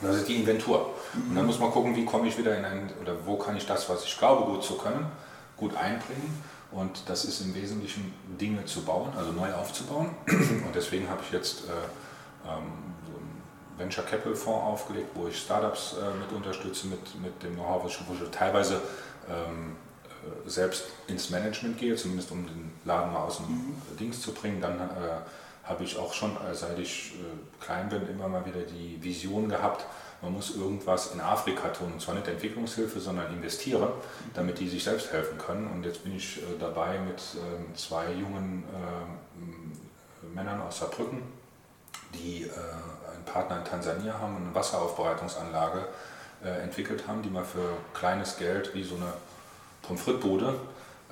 [0.00, 0.94] Und das ist die Inventur.
[1.14, 3.66] Und dann muss man gucken, wie komme ich wieder in ein, oder wo kann ich
[3.66, 5.10] das, was ich glaube gut zu können,
[5.60, 6.42] gut einbringen.
[6.72, 10.10] Und das ist im Wesentlichen Dinge zu bauen, also neu aufzubauen.
[10.28, 11.72] Und deswegen habe ich jetzt äh,
[12.48, 12.62] ähm,
[13.04, 13.42] so einen
[13.76, 18.14] Venture Capital Fonds aufgelegt, wo ich Startups äh, mit unterstütze, mit, mit dem Know-how, wo
[18.14, 18.80] ich teilweise
[19.28, 23.96] ähm, äh, selbst ins Management gehe, zumindest um den Laden mal aus dem mhm.
[23.98, 24.60] Dings zu bringen.
[24.60, 24.84] Dann äh,
[25.64, 29.48] habe ich auch schon, äh, seit ich äh, klein bin, immer mal wieder die Vision
[29.48, 29.86] gehabt,
[30.22, 31.92] man muss irgendwas in Afrika tun.
[31.92, 33.88] Und zwar nicht Entwicklungshilfe, sondern investieren,
[34.34, 35.70] damit die sich selbst helfen können.
[35.70, 38.64] Und jetzt bin ich äh, dabei mit ähm, zwei jungen
[40.34, 41.22] Männern aus Saarbrücken,
[42.14, 45.86] die einen Partner in Tansania haben und eine Wasseraufbereitungsanlage
[46.62, 49.12] entwickelt haben, die man für kleines Geld wie so eine
[49.82, 50.54] Pommes frites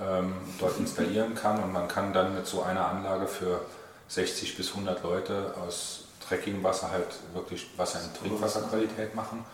[0.01, 1.62] ähm, dort installieren kann.
[1.62, 3.61] Und man kann dann mit so einer Anlage für
[4.09, 9.44] 60 bis 100 Leute aus Trekkingwasser halt wirklich Wasser in Trinkwasserqualität machen.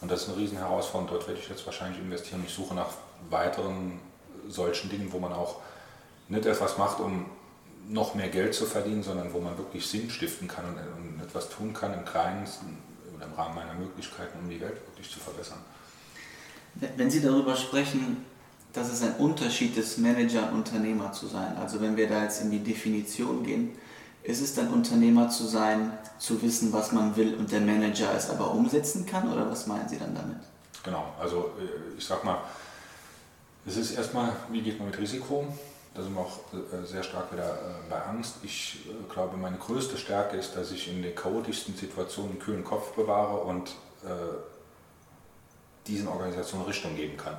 [0.00, 1.14] Und das ist eine riesen Herausforderung.
[1.14, 2.42] Dort werde ich jetzt wahrscheinlich investieren.
[2.46, 2.88] Ich suche nach
[3.30, 4.00] weiteren
[4.48, 5.56] solchen Dingen, wo man auch
[6.28, 7.26] nicht etwas macht, um
[7.88, 11.72] noch mehr Geld zu verdienen, sondern wo man wirklich Sinn stiften kann und etwas tun
[11.72, 12.78] kann im Kleinsten
[13.14, 15.58] oder im Rahmen meiner Möglichkeiten, um die Welt wirklich zu verbessern.
[16.96, 18.24] Wenn Sie darüber sprechen,
[18.72, 22.42] dass es ein Unterschied ist, Manager und Unternehmer zu sein, also wenn wir da jetzt
[22.42, 23.78] in die Definition gehen,
[24.24, 28.30] ist es dann Unternehmer zu sein, zu wissen, was man will und der Manager es
[28.30, 30.38] aber umsetzen kann oder was meinen Sie dann damit?
[30.82, 32.38] Genau, also äh, ich sag mal,
[33.66, 35.46] es ist erstmal, wie geht man mit Risiko?
[35.94, 38.36] Da sind wir auch äh, sehr stark wieder äh, bei Angst.
[38.42, 38.78] Ich
[39.12, 43.38] glaube, meine größte Stärke ist, dass ich in den chaotischsten Situationen einen kühlen Kopf bewahre
[43.38, 43.70] und
[45.86, 47.34] diesen Organisationen Richtung geben kann.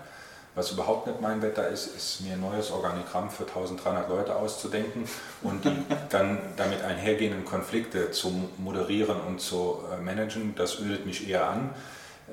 [0.56, 5.04] Was überhaupt nicht mein Wetter ist, ist mir ein neues Organigramm für 1300 Leute auszudenken
[5.44, 5.76] und die
[6.10, 10.56] dann damit einhergehenden Konflikte zu moderieren und zu äh, managen.
[10.56, 11.72] Das ödet mich eher an.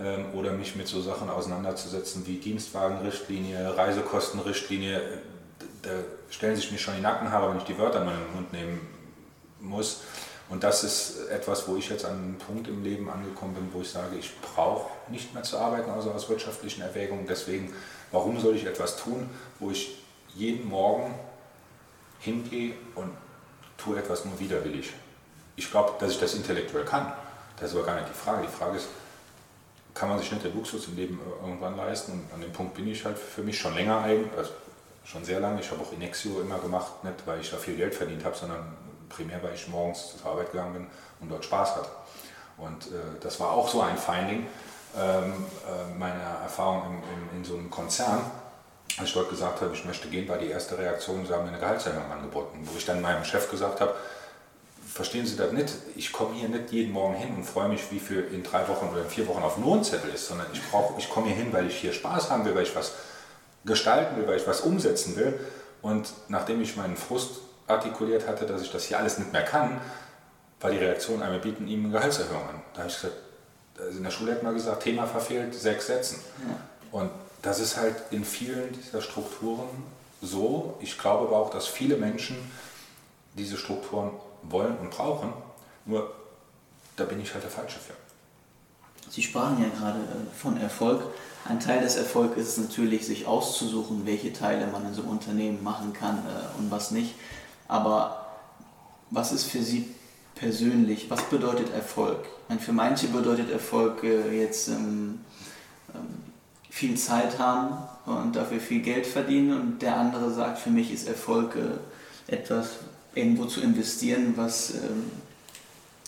[0.00, 5.02] Ähm, oder mich mit so Sachen auseinanderzusetzen wie Dienstwagenrichtlinie, Reisekostenrichtlinie.
[5.82, 5.90] Da
[6.30, 8.80] stellen sich mir schon die Nackenhaare, wenn ich die Wörter in meinen Mund nehmen
[9.60, 10.02] muss.
[10.48, 13.80] Und das ist etwas, wo ich jetzt an einem Punkt im Leben angekommen bin, wo
[13.80, 17.26] ich sage, ich brauche nicht mehr zu arbeiten, also aus wirtschaftlichen Erwägungen.
[17.26, 17.72] Deswegen
[18.12, 19.98] Warum soll ich etwas tun, wo ich
[20.34, 21.14] jeden Morgen
[22.20, 23.10] hingehe und
[23.78, 24.92] tue etwas nur widerwillig?
[25.56, 27.12] Ich glaube, dass ich das intellektuell kann.
[27.58, 28.46] Das ist aber gar nicht die Frage.
[28.46, 28.88] Die Frage ist,
[29.94, 32.12] kann man sich nicht den Luxus im Leben irgendwann leisten?
[32.12, 34.52] Und an dem Punkt bin ich halt für mich schon länger eigentlich, also
[35.04, 35.60] schon sehr lange.
[35.60, 38.76] Ich habe auch Inexio immer gemacht, nicht weil ich da viel Geld verdient habe, sondern
[39.08, 40.86] primär, weil ich morgens zur Arbeit gegangen bin
[41.20, 41.90] und dort Spaß hatte.
[42.56, 44.46] Und äh, das war auch so ein Finding,
[44.96, 45.32] ähm,
[45.66, 48.20] äh, meiner Erfahrung in, in, in, so einem Konzern,
[48.98, 51.50] als ich dort gesagt habe, ich möchte gehen, war die erste Reaktion, sie haben mir
[51.50, 53.94] eine Gehaltserhöhung angeboten, wo ich dann meinem Chef gesagt habe,
[54.92, 57.98] verstehen Sie das nicht, ich komme hier nicht jeden Morgen hin und freue mich, wie
[57.98, 60.98] viel in drei Wochen oder in vier Wochen auf dem Lohnzettel ist, sondern ich, brauch,
[60.98, 62.92] ich komme hier hin, weil ich hier Spaß haben will, weil ich was
[63.64, 65.40] gestalten will, weil ich was umsetzen will.
[65.80, 69.80] Und nachdem ich meinen Frust artikuliert hatte, dass ich das hier alles nicht mehr kann,
[70.60, 72.62] war die Reaktion, einmal bieten ihm eine Gehaltserhöhung an.
[72.74, 73.16] Da habe ich gesagt,
[73.78, 76.18] also in der Schule hat man gesagt, Thema verfehlt, sechs Sätzen.
[76.46, 76.56] Ja.
[76.98, 77.10] Und
[77.42, 79.68] das ist halt in vielen dieser Strukturen
[80.20, 80.76] so.
[80.80, 82.36] Ich glaube aber auch, dass viele Menschen
[83.34, 84.10] diese Strukturen
[84.42, 85.32] wollen und brauchen.
[85.86, 86.12] Nur
[86.96, 87.94] da bin ich halt der Falsche für.
[89.10, 91.02] Sie sprachen ja gerade äh, von Erfolg.
[91.44, 95.10] Ein Teil des Erfolgs ist es natürlich, sich auszusuchen, welche Teile man in so einem
[95.10, 97.14] Unternehmen machen kann äh, und was nicht.
[97.66, 98.26] Aber
[99.10, 99.92] was ist für Sie
[100.42, 102.18] persönlich, was bedeutet Erfolg?
[102.48, 105.20] Meine, für manche bedeutet Erfolg äh, jetzt ähm,
[105.94, 106.00] ähm,
[106.68, 111.06] viel Zeit haben und dafür viel Geld verdienen und der andere sagt, für mich ist
[111.06, 112.70] Erfolg äh, etwas
[113.14, 115.12] irgendwo zu investieren, was ähm,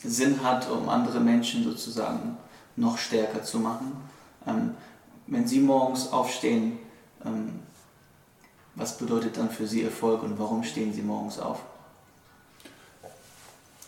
[0.03, 2.37] Sinn hat, um andere Menschen sozusagen
[2.75, 3.93] noch stärker zu machen.
[4.49, 4.75] Ähm,
[5.29, 6.81] wenn Sie morgens aufstehen,
[7.25, 7.61] ähm,
[8.75, 11.61] was bedeutet dann für Sie Erfolg und warum stehen Sie morgens auf?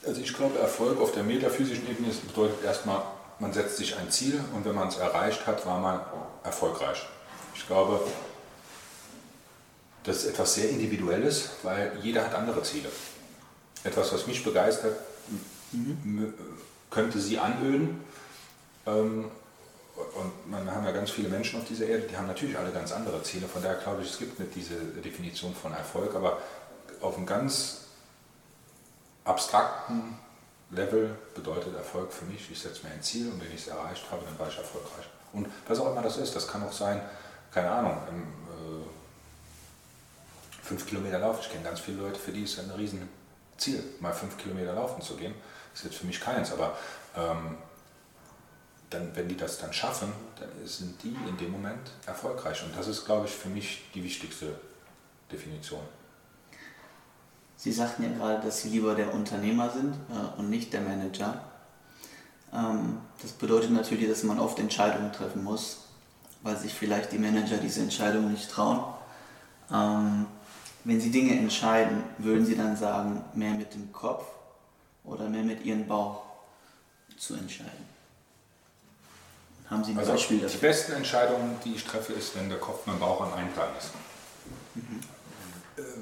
[0.06, 3.02] Also ich glaube, Erfolg auf der metaphysischen Ebene bedeutet erstmal,
[3.40, 6.00] man setzt sich ein Ziel und wenn man es erreicht hat, war man
[6.44, 7.06] erfolgreich.
[7.56, 8.00] Ich glaube,
[10.04, 12.88] das ist etwas sehr Individuelles, weil jeder hat andere Ziele.
[13.82, 14.96] Etwas, was mich begeistert,
[16.90, 18.04] könnte sie anöden.
[18.86, 19.24] Ähm,
[19.96, 22.92] und man haben ja ganz viele Menschen auf dieser Erde, die haben natürlich alle ganz
[22.92, 23.48] andere Ziele.
[23.48, 26.38] Von daher glaube ich, es gibt nicht diese Definition von Erfolg, aber
[27.00, 27.85] auf einem ganz
[29.26, 30.18] abstrakten
[30.70, 34.10] Level bedeutet Erfolg für mich, ich setze mir ein Ziel und wenn ich es erreicht
[34.10, 35.06] habe, dann war ich erfolgreich.
[35.32, 37.00] Und was auch immer das ist, das kann auch sein,
[37.52, 38.86] keine Ahnung, im, äh,
[40.62, 41.40] fünf Kilometer laufen.
[41.42, 45.16] Ich kenne ganz viele Leute, für die ist ein Riesenziel, mal fünf Kilometer laufen zu
[45.16, 45.34] gehen.
[45.72, 46.76] Das ist jetzt für mich keins, aber
[47.16, 47.58] ähm,
[48.90, 52.62] dann, wenn die das dann schaffen, dann sind die in dem Moment erfolgreich.
[52.64, 54.58] Und das ist, glaube ich, für mich die wichtigste
[55.30, 55.82] Definition.
[57.56, 61.40] Sie sagten ja gerade, dass Sie lieber der Unternehmer sind äh, und nicht der Manager.
[62.52, 65.84] Ähm, das bedeutet natürlich, dass man oft Entscheidungen treffen muss,
[66.42, 68.84] weil sich vielleicht die Manager diese Entscheidungen nicht trauen.
[69.72, 70.26] Ähm,
[70.84, 74.26] wenn Sie Dinge entscheiden, würden Sie dann sagen, mehr mit dem Kopf
[75.02, 76.22] oder mehr mit Ihrem Bauch
[77.18, 77.96] zu entscheiden?
[79.68, 80.60] Haben Sie ein also Beispiel dafür?
[80.60, 83.68] Die besten Entscheidungen, die ich treffe, ist, wenn der Kopf mein Bauch an einem Plan
[83.76, 83.90] ist.
[84.74, 85.00] Mhm.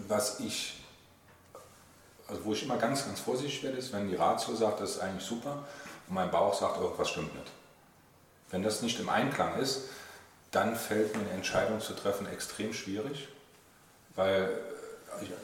[0.06, 0.73] Was ich,
[2.34, 5.00] also wo ich immer ganz, ganz vorsichtig werde, ist, wenn die Ratio sagt, das ist
[5.00, 5.64] eigentlich super
[6.08, 7.46] und mein Bauch sagt, irgendwas stimmt nicht.
[8.50, 9.82] Wenn das nicht im Einklang ist,
[10.50, 13.28] dann fällt mir eine Entscheidung zu treffen extrem schwierig,
[14.16, 14.50] weil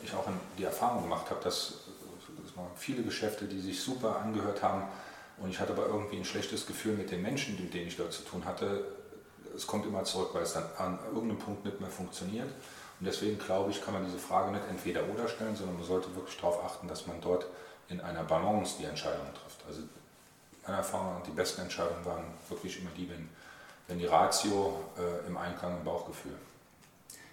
[0.03, 0.27] ich, auch
[0.59, 1.75] die Erfahrung gemacht habe, dass
[2.77, 4.83] viele Geschäfte, die sich super angehört haben,
[5.39, 8.13] und ich hatte aber irgendwie ein schlechtes Gefühl mit den Menschen, mit denen ich dort
[8.13, 8.85] zu tun hatte.
[9.57, 12.49] Es kommt immer zurück, weil es dann an irgendeinem Punkt nicht mehr funktioniert.
[13.01, 16.15] Und deswegen glaube ich, kann man diese Frage nicht entweder oder stellen, sondern man sollte
[16.15, 17.47] wirklich darauf achten, dass man dort
[17.89, 19.65] in einer Balance die Entscheidungen trifft.
[19.67, 19.83] Also
[20.63, 23.29] meiner Erfahrung nach, die besten Entscheidungen waren wirklich immer die, wenn,
[23.89, 26.35] wenn die Ratio äh, im Einklang im Bauchgefühl.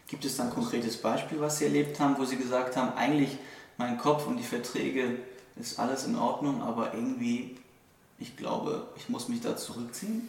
[0.07, 3.37] Gibt es dann ein konkretes Beispiel, was Sie erlebt haben, wo Sie gesagt haben, eigentlich
[3.75, 5.19] mein Kopf und die Verträge
[5.57, 7.57] ist alles in Ordnung, aber irgendwie
[8.19, 10.27] ich glaube, ich muss mich da zurückziehen.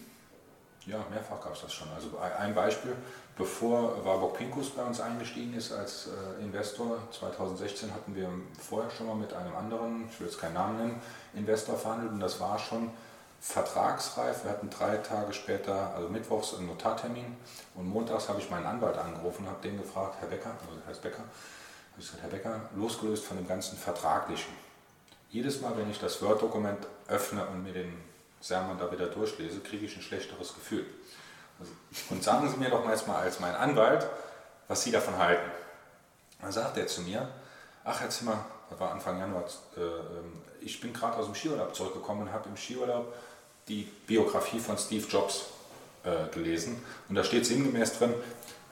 [0.89, 1.87] Ja, mehrfach gab es das schon.
[1.95, 2.97] Also ein Beispiel,
[3.37, 9.07] bevor Warburg Pinkus bei uns eingestiegen ist als äh, Investor, 2016 hatten wir vorher schon
[9.07, 11.03] mal mit einem anderen, ich will jetzt keinen Namen nennen,
[11.35, 12.91] Investor verhandelt und das war schon
[13.39, 14.45] vertragsreif.
[14.45, 17.37] Wir hatten drei Tage später, also mittwochs, einen Notartermin
[17.75, 21.03] und montags habe ich meinen Anwalt angerufen und habe den gefragt, Herr Becker, also heißt
[21.03, 21.25] Becker,
[21.99, 24.55] ich gesagt, Herr Becker, losgelöst von dem ganzen Vertraglichen,
[25.29, 28.08] jedes Mal, wenn ich das Word-Dokument öffne und mir den
[28.41, 30.87] Sermon da wieder durchlese, kriege ich ein schlechteres Gefühl.
[32.11, 34.07] Und sagen Sie mir doch mal jetzt mal als mein Anwalt,
[34.69, 35.51] was Sie davon halten.
[36.41, 37.29] Dann sagt er zu mir,
[37.85, 39.45] ach Herr Zimmer, das war Anfang Januar,
[39.77, 43.13] äh, ähm, ich bin gerade aus dem Skiurlaub zurückgekommen und habe im Skiurlaub
[43.67, 45.47] die Biografie von Steve Jobs
[46.05, 46.83] äh, gelesen.
[47.09, 48.15] Und da steht sinngemäß drin,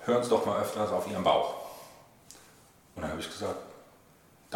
[0.05, 1.55] hören Sie doch mal öfters auf Ihren Bauch.
[2.95, 3.57] Und dann habe ich gesagt,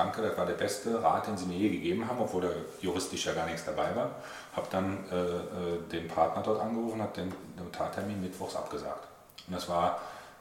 [0.00, 2.48] danke, das war der beste Rat, den Sie mir je gegeben haben, obwohl da
[2.80, 4.10] juristisch ja gar nichts dabei war.
[4.56, 9.06] Habe dann äh, äh, den Partner dort angerufen, habe den Notartermin mittwochs abgesagt.
[9.46, 10.00] Und das war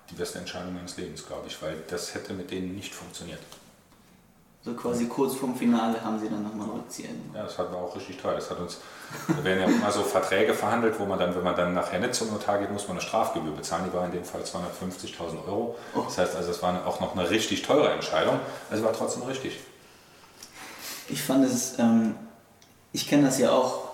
[0.09, 3.39] die beste Entscheidung meines Lebens, glaube ich, weil das hätte mit denen nicht funktioniert.
[4.61, 7.31] So quasi kurz vorm Finale haben sie dann nochmal Rückziehen.
[7.33, 8.35] Ja, das war auch richtig toll.
[8.35, 8.79] Das hat uns,
[9.27, 12.13] da werden ja immer so Verträge verhandelt, wo man dann, wenn man dann nachher nicht
[12.13, 13.85] zum Notar geht, muss man eine Strafgebühr bezahlen.
[13.87, 15.77] Die war in dem Fall 250.000 Euro.
[15.95, 16.01] Oh.
[16.01, 18.37] Das heißt also, es war auch noch eine richtig teure Entscheidung.
[18.69, 19.59] Also war trotzdem richtig.
[21.07, 22.15] Ich fand es, ähm,
[22.91, 23.89] ich kenne das ja auch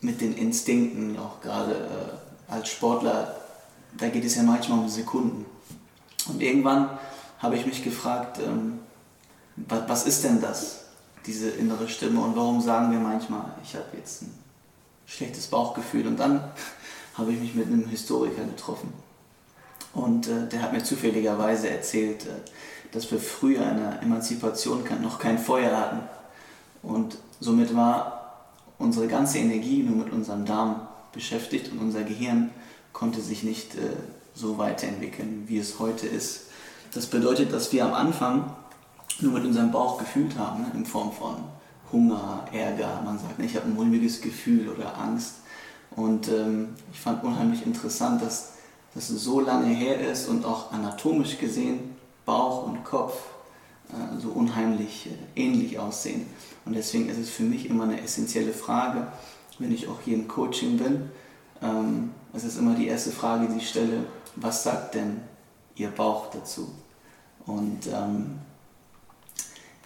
[0.00, 3.34] mit den Instinkten, auch gerade äh, als Sportler,
[3.96, 5.44] da geht es ja manchmal um Sekunden.
[6.28, 6.98] Und irgendwann
[7.40, 8.80] habe ich mich gefragt, ähm,
[9.68, 10.84] was, was ist denn das,
[11.26, 12.20] diese innere Stimme?
[12.20, 14.34] Und warum sagen wir manchmal, ich habe jetzt ein
[15.06, 16.42] schlechtes Bauchgefühl und dann
[17.14, 18.92] habe ich mich mit einem Historiker getroffen.
[19.94, 22.50] Und äh, der hat mir zufälligerweise erzählt, äh,
[22.92, 26.00] dass wir früher in der Emanzipation noch kein Feuer hatten.
[26.82, 32.50] Und somit war unsere ganze Energie nur mit unserem Darm beschäftigt und unser Gehirn
[32.92, 33.80] konnte sich nicht äh,
[34.34, 36.46] so weiterentwickeln, wie es heute ist.
[36.94, 38.54] Das bedeutet, dass wir am Anfang
[39.20, 40.70] nur mit unserem Bauch gefühlt haben, ne?
[40.74, 41.36] in Form von
[41.92, 45.36] Hunger, Ärger, man sagt, ne, ich habe ein mulmiges Gefühl oder Angst.
[45.96, 48.52] Und ähm, ich fand unheimlich interessant, dass
[48.94, 53.14] das so lange her ist und auch anatomisch gesehen Bauch und Kopf
[53.88, 56.26] äh, so unheimlich äh, ähnlich aussehen.
[56.64, 59.08] Und deswegen ist es für mich immer eine essentielle Frage,
[59.58, 61.10] wenn ich auch hier im Coaching bin.
[61.62, 64.04] Ähm, es ist immer die erste Frage, die ich stelle,
[64.36, 65.22] was sagt denn
[65.74, 66.70] Ihr Bauch dazu?
[67.46, 68.38] Und ähm,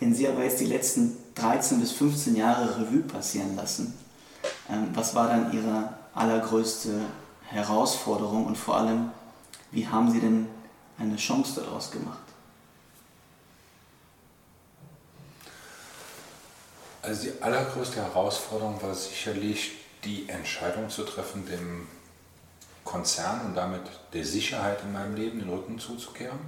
[0.03, 3.95] wenn Sie aber jetzt die letzten 13 bis 15 Jahre Revue passieren lassen,
[4.69, 7.01] ähm, was war dann Ihre allergrößte
[7.47, 9.13] Herausforderung und vor allem,
[9.71, 10.49] wie haben Sie denn
[10.99, 12.19] eine Chance daraus gemacht?
[17.03, 21.87] Also die allergrößte Herausforderung war sicherlich die Entscheidung zu treffen, dem
[22.83, 26.41] Konzern und damit der Sicherheit in meinem Leben den Rücken zuzukehren.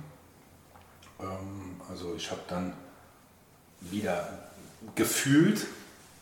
[1.21, 2.73] Ähm, also ich habe dann
[3.91, 4.29] wieder
[4.95, 5.67] gefühlt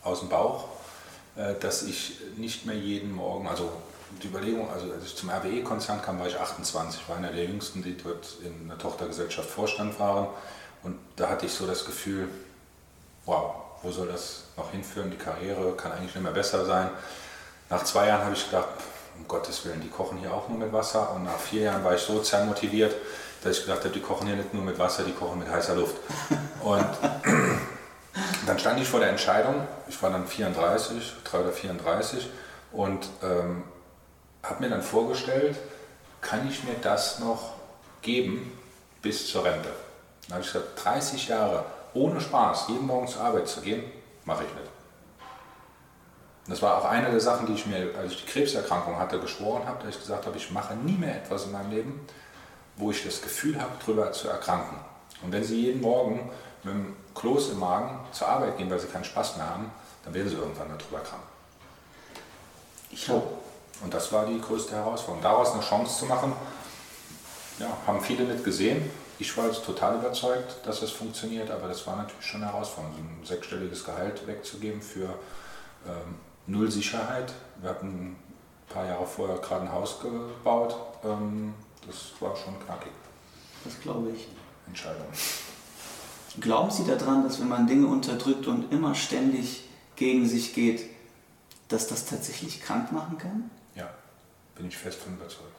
[0.02, 0.68] aus dem Bauch,
[1.36, 3.72] äh, dass ich nicht mehr jeden Morgen, also
[4.22, 7.82] die Überlegung, also als ich zum RWE-Konzern kam, war ich 28, war einer der jüngsten,
[7.82, 10.28] die dort in einer Tochtergesellschaft Vorstand waren.
[10.82, 12.28] Und da hatte ich so das Gefühl,
[13.24, 15.10] wow, wo soll das noch hinführen?
[15.10, 16.90] Die Karriere kann eigentlich nicht mehr besser sein.
[17.70, 18.68] Nach zwei Jahren habe ich gedacht,
[19.18, 21.12] um Gottes Willen, die kochen hier auch nur mit Wasser.
[21.14, 22.94] Und nach vier Jahren war ich so motiviert,
[23.42, 25.74] dass ich gedacht habe, die kochen hier nicht nur mit Wasser, die kochen mit heißer
[25.74, 25.96] Luft.
[26.62, 26.86] Und
[28.46, 32.28] dann stand ich vor der Entscheidung, ich war dann 34, 3 oder 34
[32.72, 33.64] und ähm,
[34.42, 35.56] habe mir dann vorgestellt,
[36.20, 37.54] kann ich mir das noch
[38.00, 38.58] geben
[39.02, 39.70] bis zur Rente?
[40.28, 43.84] Dann habe ich gesagt, 30 Jahre ohne Spaß, jeden Morgen zur Arbeit zu gehen,
[44.24, 44.70] mache ich nicht.
[46.48, 49.66] Das war auch eine der Sachen, die ich mir, als ich die Krebserkrankung hatte, geschworen
[49.66, 52.00] habe, dass ich gesagt habe, ich mache nie mehr etwas in meinem Leben,
[52.82, 54.76] wo ich das Gefühl habe, drüber zu erkranken.
[55.22, 56.30] Und wenn Sie jeden Morgen
[56.64, 59.70] mit dem Kloß im Magen zur Arbeit gehen, weil Sie keinen Spaß mehr haben,
[60.04, 61.22] dann werden Sie irgendwann darüber krank.
[62.90, 63.38] Ich so.
[63.82, 65.22] Und das war die größte Herausforderung.
[65.22, 66.32] Daraus eine Chance zu machen,
[67.58, 68.90] ja, haben viele nicht gesehen.
[69.18, 72.96] Ich war jetzt total überzeugt, dass es funktioniert, aber das war natürlich schon eine Herausforderung,
[72.96, 75.14] so ein sechsstelliges Gehalt wegzugeben für
[75.86, 76.16] ähm,
[76.46, 77.32] null Sicherheit.
[77.60, 78.16] Wir hatten ein
[78.68, 80.76] paar Jahre vorher gerade ein Haus gebaut.
[81.04, 81.54] Ähm,
[81.86, 82.92] das war schon knackig.
[83.64, 84.28] Das glaube ich.
[84.66, 85.06] Entscheidung.
[86.40, 89.64] Glauben Sie daran, dass wenn man Dinge unterdrückt und immer ständig
[89.96, 90.88] gegen sich geht,
[91.68, 93.50] dass das tatsächlich krank machen kann?
[93.74, 93.90] Ja,
[94.54, 95.52] bin ich fest von überzeugt.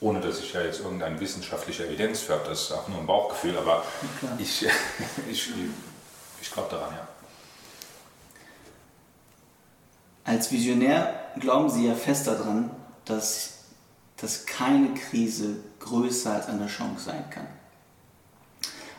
[0.00, 3.06] Ohne dass ich ja jetzt irgendeine wissenschaftliche Evidenz für habe, das ist auch nur ein
[3.06, 3.82] Bauchgefühl, aber
[4.38, 4.66] ich,
[5.30, 5.50] ich,
[6.42, 7.08] ich glaube daran, ja.
[10.24, 12.70] Als Visionär glauben Sie ja fest daran,
[13.04, 13.55] dass,
[14.16, 17.46] dass keine Krise größer als eine Chance sein kann.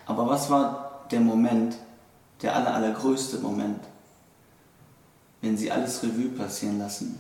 [0.05, 1.75] Aber was war der Moment,
[2.41, 3.79] der aller, allergrößte Moment,
[5.41, 7.19] wenn Sie alles Revue passieren lassen?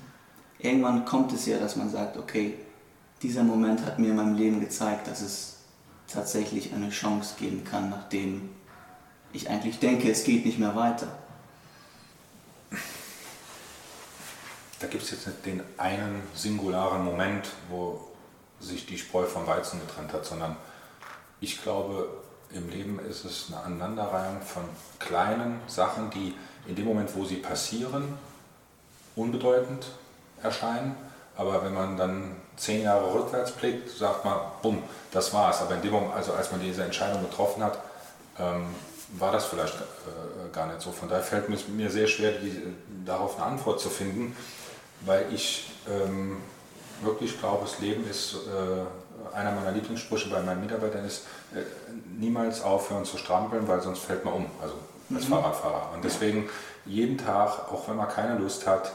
[0.59, 2.55] Irgendwann kommt es ja, dass man sagt, okay,
[3.21, 5.57] dieser Moment hat mir in meinem Leben gezeigt, dass es
[6.07, 8.49] tatsächlich eine Chance geben kann, nachdem
[9.33, 11.07] ich eigentlich denke, es geht nicht mehr weiter.
[14.79, 18.07] Da gibt es jetzt nicht den einen singularen Moment, wo
[18.59, 20.55] sich die Spreu vom Weizen getrennt hat, sondern
[21.39, 22.07] ich glaube,
[22.51, 24.63] im Leben ist es eine Aneinanderreihung von
[24.99, 26.33] kleinen Sachen, die
[26.67, 28.17] in dem Moment, wo sie passieren,
[29.15, 29.85] unbedeutend
[30.41, 30.95] erscheinen.
[31.35, 35.61] Aber wenn man dann zehn Jahre rückwärts blickt, sagt man, bumm, das war's.
[35.61, 37.79] Aber in dem Moment, also als man diese Entscheidung getroffen hat,
[38.39, 38.65] ähm,
[39.19, 40.91] war das vielleicht äh, gar nicht so.
[40.91, 44.35] Von daher fällt es mir sehr schwer, die, darauf eine Antwort zu finden
[45.01, 46.37] weil ich ähm,
[47.01, 51.61] wirklich glaube, das Leben ist, äh, einer meiner Lieblingssprüche bei meinen Mitarbeitern ist, äh,
[52.17, 54.75] niemals aufhören zu strampeln, weil sonst fällt man um, also
[55.13, 55.33] als mhm.
[55.33, 55.93] Fahrradfahrer.
[55.93, 56.49] Und deswegen
[56.85, 58.91] jeden Tag, auch wenn man keine Lust hat,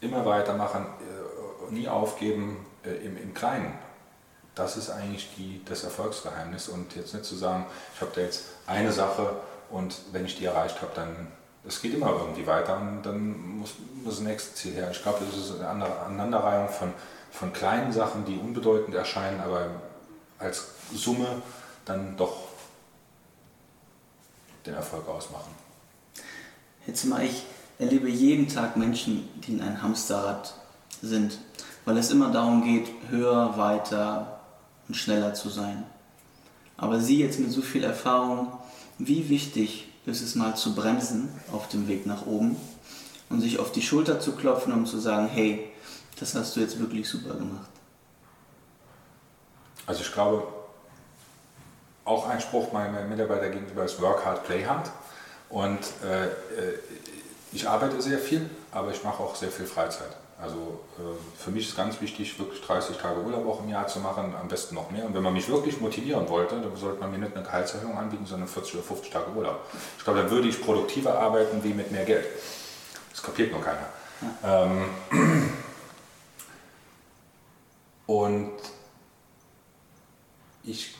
[0.00, 3.72] immer weitermachen, äh, nie aufgeben äh, im, im Kleinen.
[4.54, 8.44] Das ist eigentlich die, das Erfolgsgeheimnis und jetzt nicht zu sagen, ich habe da jetzt
[8.66, 9.36] eine Sache
[9.70, 11.28] und wenn ich die erreicht habe, dann
[11.66, 13.74] es geht immer irgendwie weiter und dann muss,
[14.04, 14.90] das nächste Ziel her.
[14.90, 16.92] Ich glaube, das ist eine Aneinanderreihung von,
[17.30, 19.68] von kleinen Sachen, die unbedeutend erscheinen, aber
[20.38, 21.26] als Summe
[21.84, 22.36] dann doch
[24.64, 25.54] den Erfolg ausmachen.
[26.86, 27.44] Jetzt mal, ich
[27.78, 30.54] erlebe jeden Tag Menschen, die in einem Hamsterrad
[31.02, 31.38] sind,
[31.84, 34.40] weil es immer darum geht, höher, weiter
[34.88, 35.84] und schneller zu sein.
[36.76, 38.52] Aber Sie jetzt mit so viel Erfahrung,
[38.98, 42.56] wie wichtig ist es mal zu bremsen auf dem Weg nach oben
[43.28, 45.70] und sich auf die Schulter zu klopfen, um zu sagen, hey,
[46.18, 47.68] das hast du jetzt wirklich super gemacht.
[49.86, 50.46] Also ich glaube,
[52.04, 54.90] auch ein Spruch meiner Mitarbeiter gegenüber ist Work hard, play hard.
[55.50, 56.78] Und äh, äh
[57.52, 60.15] ich arbeite sehr viel, aber ich mache auch sehr viel Freizeit.
[60.40, 64.00] Also äh, für mich ist ganz wichtig, wirklich 30 Tage Urlaub auch im Jahr zu
[64.00, 65.06] machen, am besten noch mehr.
[65.06, 68.26] Und wenn man mich wirklich motivieren wollte, dann sollte man mir nicht eine Gehaltserhöhung anbieten,
[68.26, 69.60] sondern 40 oder 50 Tage Urlaub.
[69.96, 72.26] Ich glaube, dann würde ich produktiver arbeiten wie mit mehr Geld.
[73.10, 73.86] Das kapiert nur keiner.
[74.42, 74.64] Ja.
[74.64, 74.84] Ähm,
[78.06, 78.52] und
[80.64, 80.94] ich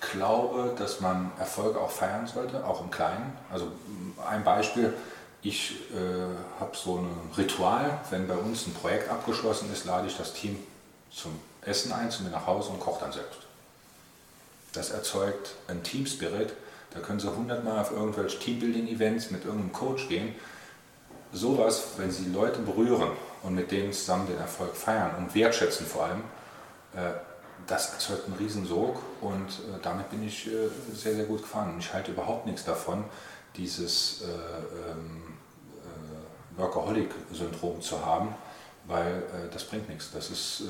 [0.00, 3.36] glaube, dass man Erfolge auch feiern sollte, auch im Kleinen.
[3.50, 3.68] Also
[4.28, 4.92] ein Beispiel,
[5.44, 10.16] ich äh, habe so ein Ritual, wenn bei uns ein Projekt abgeschlossen ist, lade ich
[10.16, 10.58] das Team
[11.12, 13.40] zum Essen ein, zu mir nach Hause und koche dann selbst.
[14.72, 16.54] Das erzeugt ein Team Spirit,
[16.94, 20.34] Da können sie hundertmal auf irgendwelche Teambuilding-Events mit irgendeinem Coach gehen.
[21.32, 23.10] Sowas, wenn sie Leute berühren
[23.42, 26.20] und mit denen zusammen den Erfolg feiern und wertschätzen vor allem,
[26.94, 27.12] äh,
[27.66, 31.74] das erzeugt einen riesen Sog und äh, damit bin ich äh, sehr, sehr gut gefahren.
[31.78, 33.04] Ich halte überhaupt nichts davon,
[33.56, 35.23] dieses ähm,
[36.56, 38.28] Workaholic-Syndrom zu haben,
[38.86, 40.10] weil das bringt nichts.
[40.12, 40.64] Das ist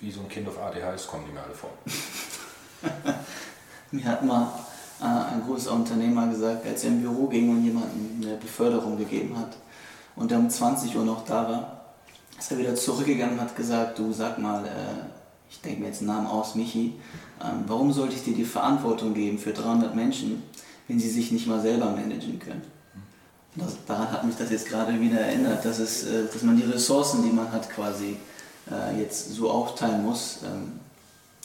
[0.00, 1.70] wie so ein Kind auf ADHS, kommen die mir alle vor.
[3.90, 4.52] Mir hat mal
[5.00, 9.38] äh, ein großer Unternehmer gesagt, als er im Büro ging und jemandem eine Beförderung gegeben
[9.38, 9.56] hat
[10.16, 11.80] und der um 20 Uhr noch da war,
[12.38, 14.70] ist er wieder zurückgegangen und hat gesagt, du sag mal, äh,
[15.48, 16.94] ich denke mir jetzt einen Namen aus, Michi,
[17.42, 20.42] ähm, warum sollte ich dir die Verantwortung geben für 300 Menschen,
[20.88, 22.75] wenn sie sich nicht mal selber managen können?
[23.56, 26.64] Das, daran hat mich das jetzt gerade wieder erinnert, dass, es, äh, dass man die
[26.64, 28.16] Ressourcen, die man hat, quasi
[28.70, 30.80] äh, jetzt so aufteilen muss, ähm,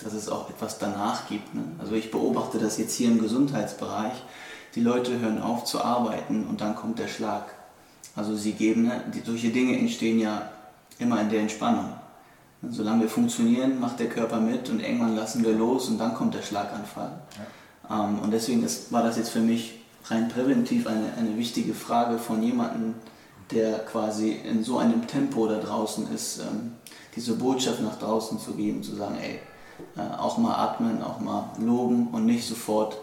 [0.03, 1.53] dass es auch etwas danach gibt.
[1.55, 1.63] Ne?
[1.79, 4.13] Also ich beobachte das jetzt hier im Gesundheitsbereich.
[4.75, 7.45] Die Leute hören auf zu arbeiten und dann kommt der Schlag.
[8.15, 9.03] Also sie geben, ne?
[9.13, 10.49] die, solche Dinge entstehen ja
[10.99, 11.93] immer in der Entspannung.
[12.69, 16.35] Solange wir funktionieren, macht der Körper mit und irgendwann lassen wir los und dann kommt
[16.35, 17.11] der Schlaganfall.
[17.89, 18.05] Ja.
[18.05, 22.17] Ähm, und deswegen ist, war das jetzt für mich rein präventiv eine, eine wichtige Frage
[22.17, 22.95] von jemandem,
[23.51, 26.73] der quasi in so einem Tempo da draußen ist, ähm,
[27.15, 29.39] diese Botschaft nach draußen zu geben, zu sagen, ey,
[29.97, 32.97] äh, auch mal atmen, auch mal loben und nicht sofort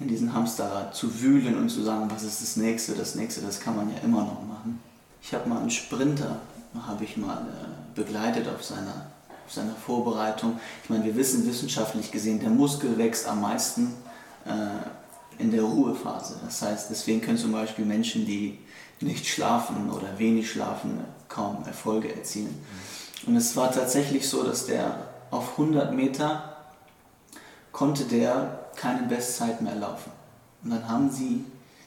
[0.00, 3.60] in diesen Hamsterrad zu wühlen und zu sagen, was ist das nächste, das nächste, das
[3.60, 4.80] kann man ja immer noch machen.
[5.22, 6.38] Ich habe mal einen Sprinter,
[6.86, 9.06] habe ich mal äh, begleitet auf seiner,
[9.46, 10.58] auf seiner Vorbereitung.
[10.82, 13.94] Ich meine, wir wissen wissenschaftlich gesehen, der Muskel wächst am meisten
[14.46, 14.50] äh,
[15.42, 16.36] in der Ruhephase.
[16.44, 18.58] Das heißt, deswegen können zum Beispiel Menschen, die
[19.00, 22.54] nicht schlafen oder wenig schlafen, kaum Erfolge erzielen.
[23.26, 26.56] Und es war tatsächlich so, dass der auf 100 Meter
[27.72, 30.12] konnte der keine Bestzeit mehr laufen.
[30.62, 31.44] Und dann haben sie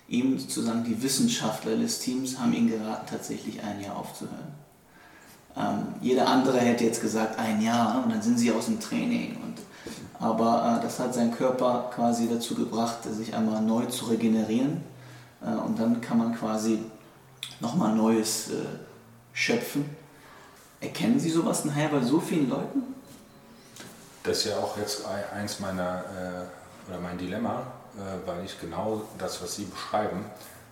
[0.08, 4.54] ihm sozusagen die Wissenschaftler des Teams haben ihn geraten, tatsächlich ein Jahr aufzuhören.
[5.58, 9.38] Ähm, jeder andere hätte jetzt gesagt ein Jahr und dann sind sie aus dem Training.
[9.42, 9.56] Und,
[10.20, 14.84] aber äh, das hat seinen Körper quasi dazu gebracht, sich einmal neu zu regenerieren.
[15.42, 16.80] Äh, und dann kann man quasi
[17.60, 18.66] nochmal Neues äh,
[19.34, 19.90] schöpfen.
[20.82, 22.84] Erkennen Sie sowas nachher bei so vielen Leuten?
[24.24, 27.62] Das ist ja auch jetzt eins meiner, äh, oder mein Dilemma,
[27.96, 30.26] äh, weil ich genau das, was Sie beschreiben,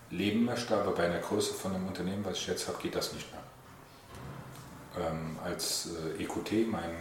[0.09, 3.13] leben möchte, aber bei einer Größe von einem Unternehmen, was ich jetzt habe, geht das
[3.13, 5.07] nicht mehr.
[5.07, 6.91] Ähm, als äh, EQT, mein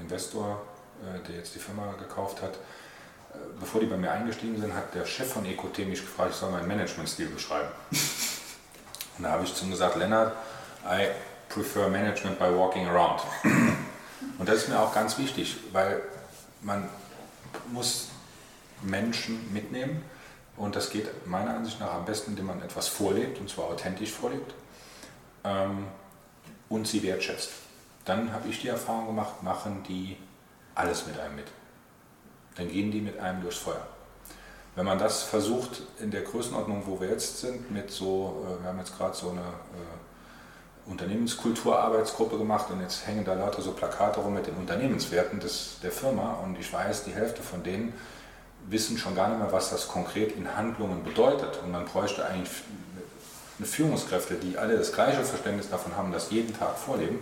[0.00, 0.62] Investor,
[1.28, 5.06] der jetzt die Firma gekauft hat, äh, bevor die bei mir eingestiegen sind, hat der
[5.06, 7.68] Chef von EQT mich gefragt, ich soll meinen Managementstil beschreiben.
[9.18, 10.34] Und da habe ich zu ihm gesagt, Lennart,
[10.84, 11.08] I
[11.48, 13.22] prefer management by walking around.
[14.38, 16.02] Und das ist mir auch ganz wichtig, weil
[16.62, 16.88] man
[17.72, 18.08] muss
[18.82, 20.04] Menschen mitnehmen
[20.56, 24.12] und das geht meiner Ansicht nach am besten, indem man etwas vorlebt und zwar authentisch
[24.12, 24.54] vorlebt
[25.44, 25.86] ähm,
[26.68, 27.50] und sie wertschätzt.
[28.04, 30.16] Dann habe ich die Erfahrung gemacht, machen die
[30.76, 31.46] alles mit einem mit.
[32.56, 33.86] Dann gehen die mit einem durchs Feuer.
[34.76, 38.68] Wenn man das versucht in der Größenordnung, wo wir jetzt sind, mit so, äh, wir
[38.68, 44.20] haben jetzt gerade so eine äh, Unternehmenskulturarbeitsgruppe gemacht und jetzt hängen da lauter so Plakate
[44.20, 47.92] rum mit den Unternehmenswerten des, der Firma und ich weiß, die Hälfte von denen
[48.68, 52.50] wissen schon gar nicht mehr, was das konkret in Handlungen bedeutet und man bräuchte eigentlich
[53.58, 57.18] eine Führungskräfte, die alle das gleiche Verständnis davon haben, das jeden Tag vorleben.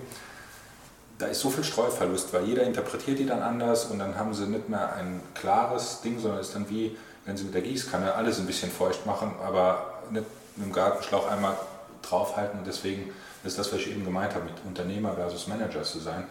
[1.25, 4.45] Da ist so viel Streuverlust, weil jeder interpretiert die dann anders und dann haben sie
[4.45, 8.15] nicht mehr ein klares Ding, sondern es ist dann wie, wenn sie mit der Gießkanne
[8.15, 11.57] alles ein bisschen feucht machen, aber nicht mit dem Gartenschlauch einmal
[12.03, 13.11] draufhalten und deswegen
[13.43, 16.27] ist das, was ich eben gemeint habe, mit Unternehmer versus Manager zu sein.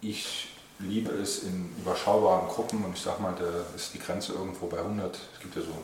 [0.00, 4.68] Ich liebe es in überschaubaren Gruppen und ich sage mal, da ist die Grenze irgendwo
[4.68, 5.18] bei 100.
[5.34, 5.74] Es gibt ja so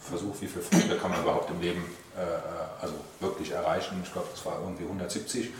[0.00, 1.84] Versuch, wie viele Freunde kann man überhaupt im Leben
[2.16, 4.00] äh, äh, also wirklich erreichen.
[4.02, 5.50] Ich glaube, das war irgendwie 170.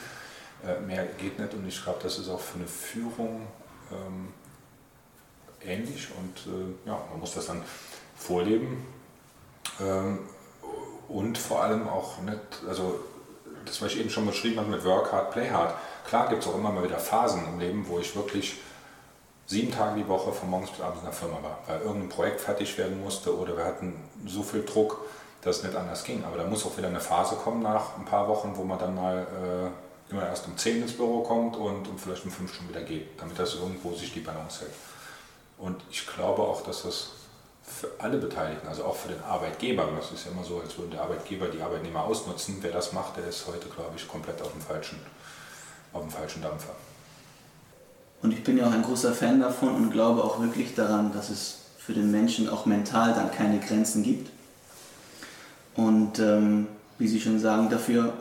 [0.66, 3.46] Äh, mehr geht nicht und ich glaube, das ist auch für eine Führung
[3.92, 4.32] ähm,
[5.64, 7.62] ähnlich und äh, ja, man muss das dann
[8.16, 8.84] vorleben
[9.80, 10.20] ähm,
[11.08, 12.98] und vor allem auch nicht, also
[13.64, 15.74] das, was ich eben schon beschrieben habe mit Work Hard, Play Hard.
[16.06, 18.56] Klar gibt es auch immer mal wieder Phasen im Leben, wo ich wirklich
[19.46, 22.40] sieben Tage die Woche von morgens bis abends in der Firma war, weil irgendein Projekt
[22.40, 23.94] fertig werden musste oder wir hatten
[24.26, 25.00] so viel Druck,
[25.42, 26.24] dass es nicht anders ging.
[26.24, 28.94] Aber da muss auch wieder eine Phase kommen nach ein paar Wochen, wo man dann
[28.94, 32.70] mal äh, immer erst um 10 ins Büro kommt und um vielleicht um 5 Stunden
[32.70, 34.72] wieder geht, damit das irgendwo sich die Balance hält.
[35.58, 37.10] Und ich glaube auch, dass das
[37.68, 39.88] für alle Beteiligten, also auch für den Arbeitgeber.
[39.96, 42.58] Das ist ja immer so, als würde der Arbeitgeber die Arbeitnehmer ausnutzen.
[42.60, 44.98] Wer das macht, der ist heute, glaube ich, komplett auf dem falschen,
[45.92, 46.74] auf dem falschen Dampfer.
[48.22, 51.30] Und ich bin ja auch ein großer Fan davon und glaube auch wirklich daran, dass
[51.30, 54.30] es für den Menschen auch mental dann keine Grenzen gibt.
[55.76, 56.66] Und ähm,
[56.98, 58.12] wie Sie schon sagen, dafür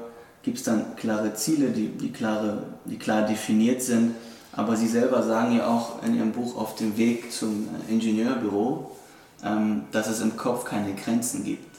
[0.48, 4.16] gibt es dann klare Ziele, die, die, klare, die klar definiert sind.
[4.54, 8.95] Aber Sie selber sagen ja auch in Ihrem Buch auf dem Weg zum Ingenieurbüro,
[9.43, 11.76] ähm, dass es im Kopf keine Grenzen gibt.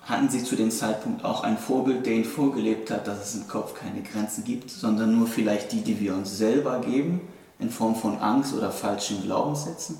[0.00, 3.46] Hatten Sie zu dem Zeitpunkt auch ein Vorbild, der Ihnen vorgelebt hat, dass es im
[3.46, 7.20] Kopf keine Grenzen gibt, sondern nur vielleicht die, die wir uns selber geben,
[7.58, 9.98] in Form von Angst oder falschen Glaubenssätzen?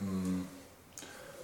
[0.00, 0.48] Ähm,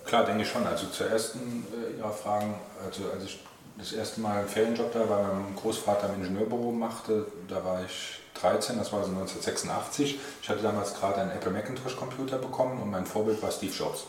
[0.05, 0.67] klar, denke ich schon.
[0.67, 3.39] Also zur ersten äh, Ihrer Fragen, also als ich
[3.77, 8.20] das erste Mal einen Ferienjob da bei meinem Großvater im Ingenieurbüro machte, da war ich
[8.41, 10.18] 13, das war also 1986.
[10.43, 14.05] Ich hatte damals gerade einen Apple Macintosh Computer bekommen und mein Vorbild war Steve Jobs,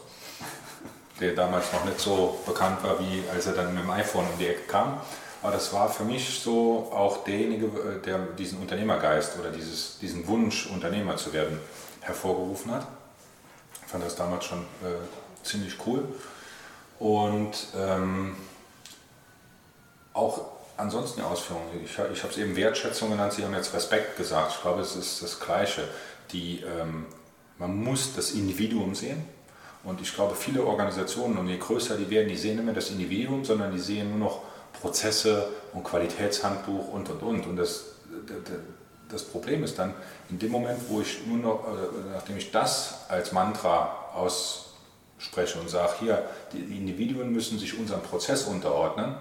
[1.20, 4.38] der damals noch nicht so bekannt war, wie als er dann mit dem iPhone um
[4.40, 5.00] die Ecke kam.
[5.42, 10.28] Aber das war für mich so auch derjenige, äh, der diesen Unternehmergeist oder dieses, diesen
[10.28, 11.60] Wunsch, Unternehmer zu werden,
[12.02, 12.88] hervorgerufen hat.
[13.86, 16.04] Ich fand das damals schon äh, ziemlich cool.
[16.98, 18.36] Und ähm,
[20.16, 20.42] auch
[20.78, 21.68] ansonsten die Ausführungen.
[21.84, 24.54] Ich, ich habe es eben Wertschätzung genannt, Sie haben jetzt Respekt gesagt.
[24.56, 25.88] Ich glaube, es ist das Gleiche.
[26.32, 27.06] Die, ähm,
[27.60, 29.24] man muss das Individuum sehen.
[29.84, 32.90] Und ich glaube, viele Organisationen, und je größer die werden, die sehen nicht mehr das
[32.90, 34.42] Individuum, sondern die sehen nur noch
[34.82, 37.46] Prozesse und Qualitätshandbuch und und und.
[37.46, 37.86] Und das,
[39.10, 39.94] das Problem ist dann,
[40.30, 45.70] in dem Moment, wo ich nur noch, äh, nachdem ich das als Mantra ausspreche und
[45.70, 49.16] sage, hier, die Individuen müssen sich unserem Prozess unterordnen,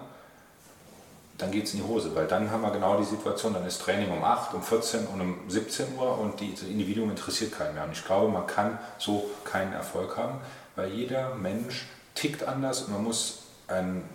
[1.38, 3.82] dann geht es in die Hose, weil dann haben wir genau die Situation, dann ist
[3.82, 7.84] Training um 8, um 14 und um 17 Uhr und das Individuum interessiert keinen mehr.
[7.84, 10.38] Und ich glaube, man kann so keinen Erfolg haben,
[10.76, 14.08] weil jeder Mensch tickt anders und man muss einen,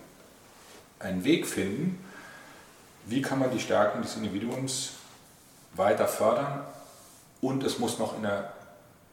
[0.98, 2.02] einen Weg finden,
[3.04, 4.92] wie kann man die Stärken des Individuums
[5.74, 6.64] weiter fördern
[7.42, 8.52] und es muss noch in der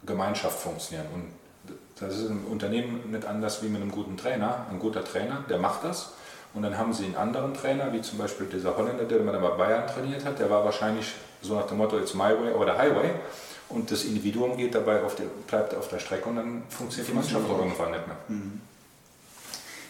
[0.05, 1.07] Gemeinschaft funktionieren.
[1.13, 4.65] Und das ist im Unternehmen nicht anders wie mit einem guten Trainer.
[4.69, 6.13] Ein guter Trainer, der macht das
[6.53, 9.49] und dann haben sie einen anderen Trainer, wie zum Beispiel dieser Holländer, der mal bei
[9.49, 13.11] Bayern trainiert hat, der war wahrscheinlich so nach dem Motto, it's my way oder highway.
[13.69, 17.15] Und das Individuum geht dabei auf der, bleibt auf der Strecke und dann funktioniert die
[17.15, 18.17] Mannschaft irgendwann nicht mehr.
[18.29, 18.61] Mhm.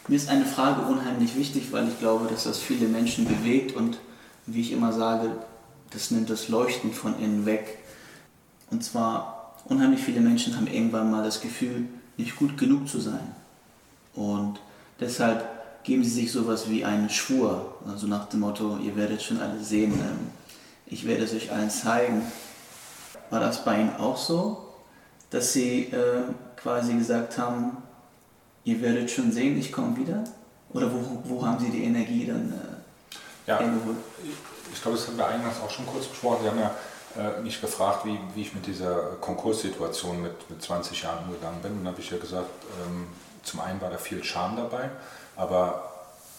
[0.08, 4.00] Mir ist eine Frage unheimlich wichtig, weil ich glaube, dass das viele Menschen bewegt und
[4.46, 5.32] wie ich immer sage,
[5.92, 7.80] das nimmt das Leuchten von innen weg.
[8.72, 11.86] Und zwar, unheimlich viele Menschen haben irgendwann mal das Gefühl,
[12.16, 13.36] nicht gut genug zu sein.
[14.16, 14.60] Und
[15.00, 15.46] deshalb
[15.88, 19.64] geben sie sich sowas wie einen Schwur, also nach dem Motto, ihr werdet schon alle
[19.64, 20.32] sehen, ähm,
[20.86, 22.30] ich werde es euch allen zeigen.
[23.30, 24.74] War das bei Ihnen auch so,
[25.30, 26.24] dass Sie äh,
[26.58, 27.78] quasi gesagt haben,
[28.66, 30.26] ihr werdet schon sehen, ich komme wieder?
[30.74, 33.98] Oder wo, wo haben Sie die Energie dann äh, ja, hergeholt?
[34.74, 36.40] Ich glaube, das haben wir eingangs auch schon kurz besprochen.
[36.44, 36.76] Sie haben ja
[37.18, 41.72] äh, mich gefragt, wie, wie ich mit dieser Konkurssituation mit, mit 20 Jahren umgegangen bin.
[41.72, 42.50] Und dann habe ich ja gesagt,
[42.86, 43.08] ähm,
[43.44, 44.90] zum einen war da viel Charme dabei,
[45.38, 45.84] aber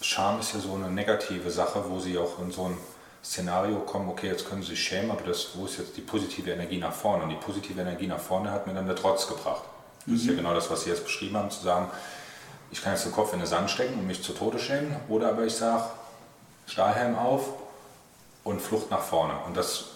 [0.01, 2.79] Scham ist ja so eine negative Sache, wo sie auch in so ein
[3.25, 6.51] Szenario kommen, okay, jetzt können sie sich schämen, aber das, wo ist jetzt die positive
[6.51, 7.25] Energie nach vorne?
[7.25, 9.63] Und die positive Energie nach vorne hat mir dann der Trotz gebracht.
[10.01, 10.15] Das mhm.
[10.15, 10.37] ist ja mhm.
[10.37, 11.91] genau das, was Sie jetzt beschrieben haben, zu sagen,
[12.71, 15.31] ich kann jetzt den Kopf in den Sand stecken und mich zu Tode schämen, oder
[15.31, 15.85] aber ich sage,
[16.67, 17.49] Stahlhelm auf
[18.45, 19.35] und Flucht nach vorne.
[19.47, 19.87] Und das,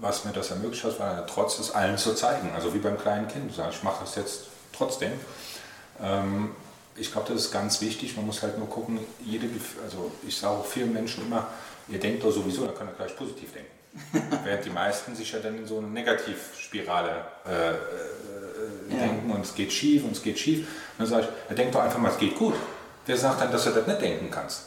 [0.00, 2.50] was mir das ermöglicht hat, war der Trotz, es allen zu zeigen.
[2.54, 5.12] Also wie beim kleinen Kind, sagen, ich mache das jetzt trotzdem.
[6.02, 6.54] Ähm,
[7.00, 8.16] ich glaube, das ist ganz wichtig.
[8.16, 9.48] Man muss halt nur gucken, jede,
[9.82, 11.46] also ich sage auch vielen Menschen immer,
[11.88, 14.38] ihr denkt doch sowieso, dann könnt ihr gleich positiv denken.
[14.44, 17.74] Während die meisten sich ja dann in so eine Negativspirale äh, äh,
[18.90, 18.98] ja.
[18.98, 20.60] denken und es geht schief und es geht schief.
[20.60, 20.66] Und
[20.98, 22.54] dann sage ich, er denkt doch einfach mal, es geht gut.
[23.06, 24.66] Wer sagt dann, dass du das nicht denken kannst?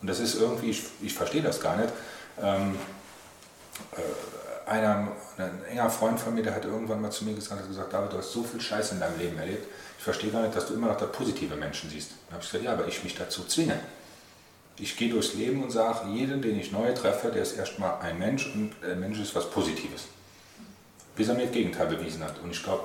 [0.00, 1.92] Und das ist irgendwie, ich, ich verstehe das gar nicht.
[2.42, 2.76] Ähm,
[3.92, 7.68] äh, einer, ein enger Freund von mir, der hat irgendwann mal zu mir gesagt, hat
[7.68, 9.66] gesagt, David, du hast so viel Scheiß in deinem Leben erlebt
[10.02, 12.10] ich verstehe gar nicht, dass du immer noch da positive Menschen siehst.
[12.26, 13.78] Dann habe ich gesagt, ja, aber ich mich dazu zwinge.
[14.76, 18.18] Ich gehe durchs Leben und sage, jeden, den ich neu treffe, der ist erstmal ein
[18.18, 20.06] Mensch und ein Mensch ist was Positives.
[21.14, 22.34] Bis er mir das Gegenteil bewiesen hat.
[22.42, 22.82] Und ich glaube,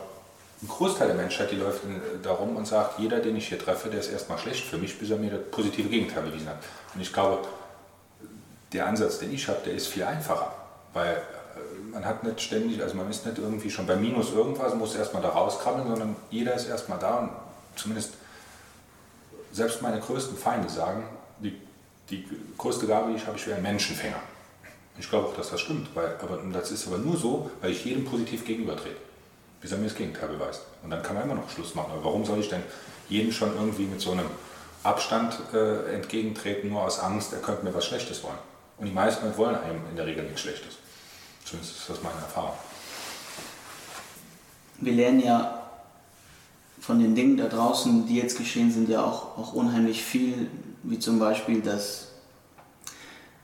[0.62, 1.82] ein Großteil der Menschheit, die läuft
[2.22, 5.10] darum und sagt, jeder, den ich hier treffe, der ist erstmal schlecht für mich, bis
[5.10, 6.60] er mir das positive Gegenteil bewiesen hat.
[6.94, 7.48] Und ich glaube,
[8.74, 10.54] der Ansatz, den ich habe, der ist viel einfacher.
[10.94, 11.20] Weil
[11.92, 15.22] man hat nicht ständig, also man ist nicht irgendwie schon bei Minus irgendwas, muss erstmal
[15.22, 17.30] da rauskrabbeln, sondern jeder ist erstmal da und
[17.76, 18.14] zumindest
[19.52, 21.04] selbst meine größten Feinde sagen,
[21.40, 21.60] die,
[22.10, 22.26] die
[22.58, 24.20] größte Gabe, die ich habe, ich wäre ein Menschenfänger.
[25.00, 27.86] Ich glaube auch, dass das stimmt, weil, aber das ist aber nur so, weil ich
[27.86, 28.96] jedem positiv gegenübertrete,
[29.62, 30.62] bis er mir das Gegenteil beweist.
[30.84, 31.92] Und dann kann man immer noch Schluss machen.
[31.92, 32.64] Aber warum soll ich denn
[33.08, 34.26] jedem schon irgendwie mit so einem
[34.84, 38.38] Abstand äh, entgegentreten, nur aus Angst, er könnte mir was Schlechtes wollen?
[38.80, 40.78] Und die meisten wollen einem in der Regel nichts Schlechtes.
[41.48, 42.52] Zumindest ist das meine Erfahrung.
[44.82, 45.64] wir lernen ja
[46.82, 50.50] von den Dingen da draußen, die jetzt geschehen sind, ja auch, auch unheimlich viel,
[50.84, 52.10] wie zum Beispiel, dass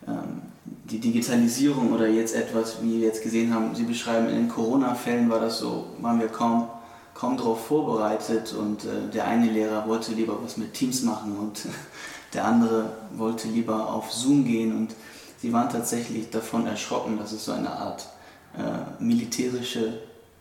[0.06, 4.50] ähm, die Digitalisierung oder jetzt etwas, wie wir jetzt gesehen haben, Sie beschreiben, in den
[4.50, 6.68] Corona-Fällen war das so, waren wir kaum,
[7.14, 11.62] kaum darauf vorbereitet und äh, der eine Lehrer wollte lieber was mit Teams machen und
[12.34, 14.94] der andere wollte lieber auf Zoom gehen und
[15.44, 18.08] sie waren tatsächlich davon erschrocken, dass es so eine Art
[18.58, 20.00] äh, militärische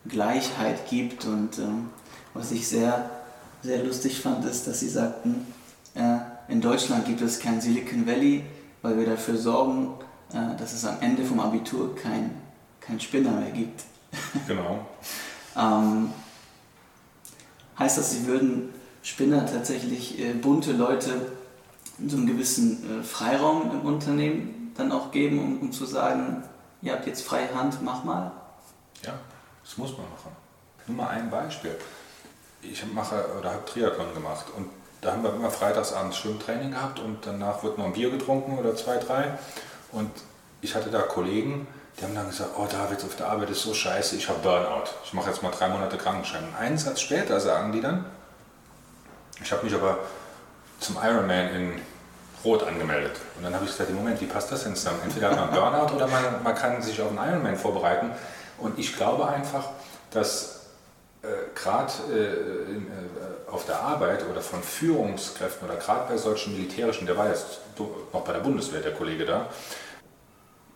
[0.09, 1.91] Gleichheit gibt und ähm,
[2.35, 3.11] was ich sehr,
[3.65, 5.45] sehr lustig fand, ist, dass sie sagten,
[5.97, 8.45] äh, in Deutschland gibt es kein Silicon Valley,
[8.83, 9.95] weil wir dafür sorgen,
[10.33, 12.31] äh, dass es am Ende vom Abitur kein,
[12.81, 13.83] kein Spinner mehr gibt.
[14.47, 14.87] Genau.
[15.57, 16.11] ähm,
[17.77, 18.69] heißt das, Sie würden
[19.03, 21.33] Spinner tatsächlich äh, bunte Leute
[22.07, 26.45] so einen gewissen äh, Freiraum im Unternehmen dann auch geben, um, um zu sagen,
[26.81, 28.33] ihr habt jetzt freie Hand, mach mal?
[29.05, 29.15] Ja,
[29.65, 30.37] das muss man machen.
[30.87, 31.77] Nur mal ein Beispiel.
[32.63, 34.69] Ich mache oder habe Triathlon gemacht und
[35.01, 38.77] da haben wir immer freitagsabends Schwimmtraining gehabt und danach wird noch ein Bier getrunken oder
[38.77, 39.37] zwei, drei.
[39.91, 40.11] Und
[40.61, 41.67] ich hatte da Kollegen,
[41.99, 44.91] die haben dann gesagt, oh David, auf der Arbeit ist so scheiße, ich habe Burnout.
[45.05, 46.45] Ich mache jetzt mal drei Monate Krankenschein.
[46.59, 48.05] Einen Satz später sagen die dann,
[49.43, 49.99] ich habe mich aber
[50.79, 51.81] zum Ironman in
[52.45, 53.13] Rot angemeldet.
[53.37, 55.01] Und dann habe ich gesagt, im Moment, wie passt das denn zusammen?
[55.05, 58.11] Entweder hat man Burnout oder man, man kann sich auf einen Ironman vorbereiten.
[58.59, 59.69] Und ich glaube einfach,
[60.11, 60.61] dass
[61.23, 67.07] äh, gerade äh, äh, auf der Arbeit oder von Führungskräften oder gerade bei solchen militärischen,
[67.07, 69.49] der war jetzt noch bei der Bundeswehr, der Kollege da,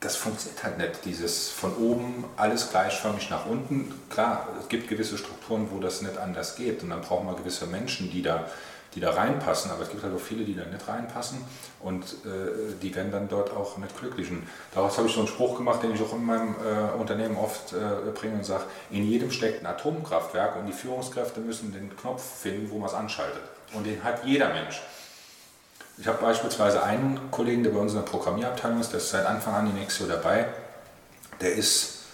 [0.00, 3.92] das funktioniert halt nicht, dieses von oben alles gleichförmig nach unten.
[4.10, 7.66] Klar, es gibt gewisse Strukturen, wo das nicht anders geht und dann brauchen wir gewisse
[7.66, 8.44] Menschen, die da
[8.96, 11.44] die da reinpassen, aber es gibt halt auch viele, die da nicht reinpassen
[11.80, 14.30] und äh, die werden dann dort auch nicht glücklich.
[14.30, 17.36] Und daraus habe ich so einen Spruch gemacht, den ich auch in meinem äh, Unternehmen
[17.36, 21.94] oft äh, bringe und sage, in jedem steckt ein Atomkraftwerk und die Führungskräfte müssen den
[21.94, 23.42] Knopf finden, wo man es anschaltet.
[23.74, 24.80] Und den hat jeder Mensch.
[25.98, 29.26] Ich habe beispielsweise einen Kollegen, der bei uns in der Programmierabteilung ist, der ist seit
[29.26, 30.48] Anfang an die nächste dabei.
[31.42, 32.04] Der ist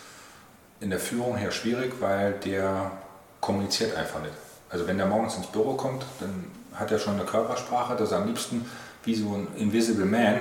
[0.81, 2.91] in der Führung her schwierig, weil der
[3.41, 4.35] kommuniziert einfach nicht.
[4.69, 8.19] Also wenn der morgens ins Büro kommt, dann hat er schon eine Körpersprache, dass er
[8.19, 8.69] am liebsten
[9.05, 10.41] wie so ein Invisible Man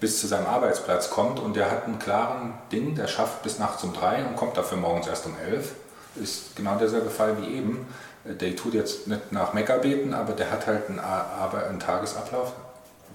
[0.00, 3.82] bis zu seinem Arbeitsplatz kommt und der hat einen klaren Ding, der schafft bis nachts
[3.82, 5.72] um drei und kommt dafür morgens erst um elf.
[6.14, 7.86] Ist genau derselbe Fall wie eben.
[8.24, 12.52] Der tut jetzt nicht nach Mekka beten, aber der hat halt einen, einen Tagesablauf,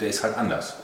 [0.00, 0.74] der ist halt anders.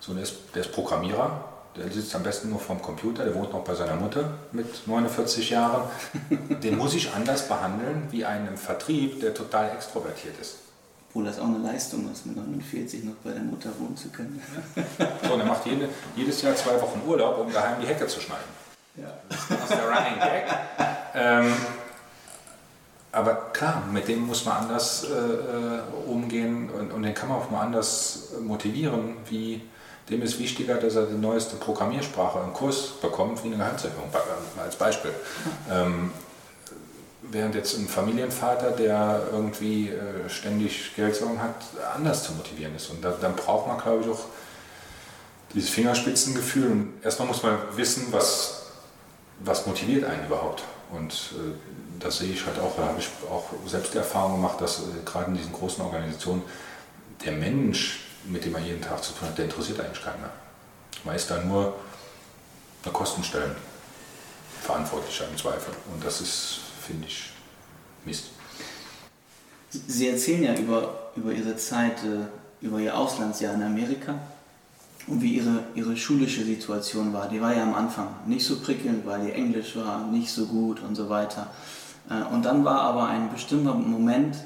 [0.00, 1.44] So, der, ist, der ist Programmierer,
[1.76, 5.50] der sitzt am besten nur vorm Computer, der wohnt noch bei seiner Mutter mit 49
[5.50, 5.82] Jahren.
[6.30, 10.67] Den muss ich anders behandeln wie einen Vertrieb, der total extrovertiert ist.
[11.08, 14.40] Obwohl das auch eine Leistung ist, mit 49 noch bei der Mutter wohnen zu können.
[15.22, 18.20] so, und er macht jede, jedes Jahr zwei Wochen Urlaub, um daheim die Hecke zu
[18.20, 18.44] schneiden.
[18.96, 19.14] Ja.
[19.28, 20.44] Das ist der Running Gag.
[21.14, 21.52] Ähm,
[23.10, 27.38] aber klar, mit dem muss man anders äh, äh, umgehen und, und, den kann man
[27.38, 29.62] auch mal anders motivieren, wie
[30.10, 34.10] dem ist wichtiger, dass er die neueste Programmiersprache im Kurs bekommt, wie eine Gehaltserhöhung,
[34.62, 35.12] als Beispiel.
[35.70, 36.12] Ähm,
[37.22, 41.56] Während jetzt ein Familienvater, der irgendwie äh, ständig Geldsorgen hat,
[41.94, 42.90] anders zu motivieren ist.
[42.90, 44.24] Und da, dann braucht man, glaube ich, auch
[45.52, 46.70] dieses Fingerspitzengefühl.
[46.70, 48.66] Und erstmal muss man wissen, was,
[49.40, 50.62] was motiviert einen überhaupt.
[50.90, 51.54] Und äh,
[51.98, 54.82] das sehe ich halt auch, da habe ich auch selbst die Erfahrung gemacht, dass äh,
[55.04, 56.42] gerade in diesen großen Organisationen
[57.24, 60.30] der Mensch, mit dem man jeden Tag zu tun hat, der interessiert eigentlich keiner.
[61.04, 61.74] Man ist da nur
[62.84, 63.56] eine Kostenstellen
[64.62, 65.72] verantwortlicher im Zweifel.
[65.92, 67.30] Und das ist finde ich
[68.06, 68.30] Mist.
[69.70, 74.14] Sie erzählen ja über, über Ihre Zeit, äh, über Ihr Auslandsjahr in Amerika
[75.06, 77.28] und wie Ihre, Ihre schulische Situation war.
[77.28, 80.80] Die war ja am Anfang nicht so prickelnd, weil Ihr Englisch war nicht so gut
[80.80, 81.48] und so weiter.
[82.08, 84.36] Äh, und dann war aber ein bestimmter Moment,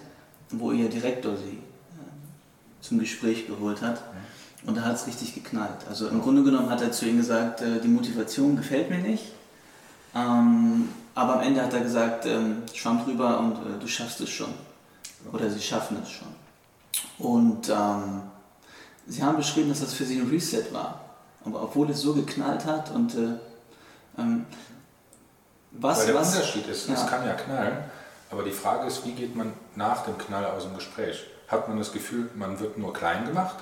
[0.51, 4.03] wo Ihr Direktor Sie äh, zum Gespräch geholt hat.
[4.67, 5.87] Und da hat es richtig geknallt.
[5.89, 9.25] Also im Grunde genommen hat er zu Ihnen gesagt, die Motivation gefällt mir nicht.
[10.15, 14.31] Ähm, aber am Ende hat er gesagt, ähm, schwamm drüber und äh, du schaffst es
[14.31, 14.53] schon.
[15.33, 16.29] Oder sie schaffen es schon.
[17.19, 18.23] Und ähm,
[19.07, 21.01] sie haben beschrieben, dass das für sie ein Reset war.
[21.45, 23.39] Aber obwohl es so geknallt hat und äh,
[24.19, 24.47] ähm,
[25.73, 26.01] was.
[26.01, 26.95] Weil der was, Unterschied ist, ja.
[26.95, 27.79] es kann ja knallen,
[28.31, 31.27] aber die Frage ist, wie geht man nach dem Knall aus dem Gespräch?
[31.49, 33.57] Hat man das Gefühl, man wird nur klein gemacht?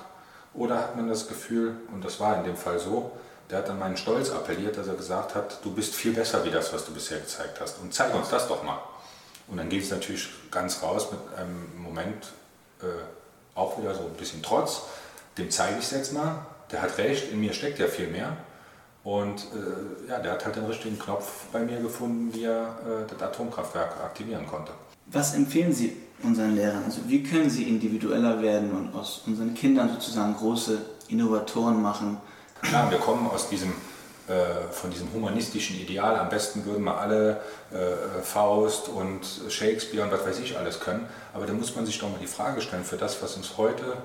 [0.53, 3.11] Oder hat man das Gefühl, und das war in dem Fall so,
[3.51, 6.51] der hat an meinen Stolz appelliert, dass er gesagt hat, du bist viel besser wie
[6.51, 7.79] das, was du bisher gezeigt hast.
[7.79, 8.79] Und zeig uns das doch mal.
[9.47, 12.31] Und dann geht es natürlich ganz raus mit einem Moment
[12.81, 12.85] äh,
[13.53, 14.83] auch wieder so ein bisschen Trotz.
[15.37, 16.45] Dem zeige ich es jetzt mal.
[16.71, 18.37] Der hat recht, in mir steckt ja viel mehr.
[19.03, 23.09] Und äh, ja, der hat halt den richtigen Knopf bei mir gefunden, wie er äh,
[23.09, 24.71] das Atomkraftwerk aktivieren konnte.
[25.07, 26.83] Was empfehlen Sie unseren Lehrern?
[26.85, 30.77] Also wie können sie individueller werden und aus unseren Kindern sozusagen große
[31.09, 32.17] Innovatoren machen?
[32.61, 33.73] Klar, wir kommen aus diesem
[34.27, 36.15] äh, von diesem humanistischen Ideal.
[36.15, 37.41] Am besten würden wir alle
[37.71, 41.07] äh, Faust und Shakespeare und was weiß ich alles können.
[41.33, 43.97] Aber da muss man sich doch mal die Frage stellen, für das, was uns heute,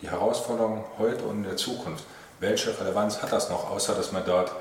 [0.00, 2.04] die Herausforderung heute und in der Zukunft,
[2.38, 4.52] welche Relevanz hat das noch, außer dass man dort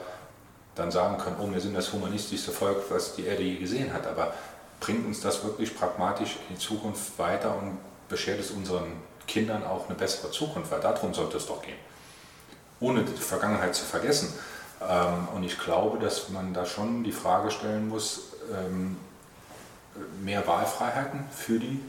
[0.75, 4.07] dann sagen kann, oh, wir sind das humanistischste Volk, was die Erde je gesehen hat.
[4.07, 4.33] Aber
[4.79, 7.77] bringt uns das wirklich pragmatisch in die Zukunft weiter und
[8.09, 8.91] beschert es unseren
[9.27, 10.71] Kindern auch eine bessere Zukunft?
[10.71, 11.77] Weil darum sollte es doch gehen.
[12.79, 14.33] Ohne die Vergangenheit zu vergessen.
[14.81, 18.21] Ähm, und ich glaube, dass man da schon die Frage stellen muss,
[18.51, 18.97] ähm,
[20.23, 21.79] mehr Wahlfreiheiten für die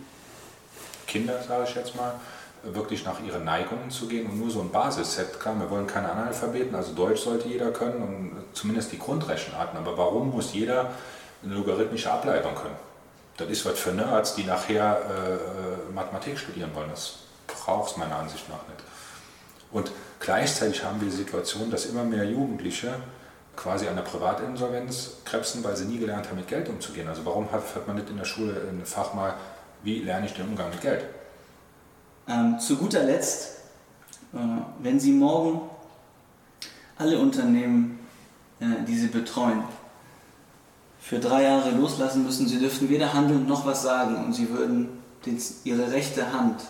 [1.07, 2.15] Kinder, sage ich jetzt mal,
[2.63, 6.11] wirklich nach ihren Neigungen zu gehen und nur so ein Basisset, klar, wir wollen keine
[6.11, 10.91] Analphabeten, also Deutsch sollte jeder können und zumindest die Grundrechenarten, aber warum muss jeder
[11.43, 12.77] eine logarithmische Ableitung können?
[13.39, 18.17] Das ist was für Nerds, die nachher äh, Mathematik studieren wollen, das braucht es meiner
[18.17, 18.85] Ansicht nach nicht.
[19.73, 22.95] Und gleichzeitig haben wir die Situation, dass immer mehr Jugendliche
[23.57, 27.09] quasi an der Privatinsolvenz krebsen, weil sie nie gelernt haben, mit Geld umzugehen.
[27.09, 29.35] Also warum hat, hat man nicht in der Schule ein Fach mal,
[29.83, 31.05] wie lerne ich den Umgang mit Geld?
[32.29, 33.59] Ähm, zu guter Letzt,
[34.33, 34.39] äh,
[34.81, 35.63] wenn Sie morgen
[36.99, 37.99] alle Unternehmen,
[38.61, 39.63] äh, die Sie betreuen,
[41.01, 44.89] für drei Jahre loslassen müssen, Sie dürften weder handeln noch was sagen und Sie würden
[45.27, 46.63] den, Ihre rechte Hand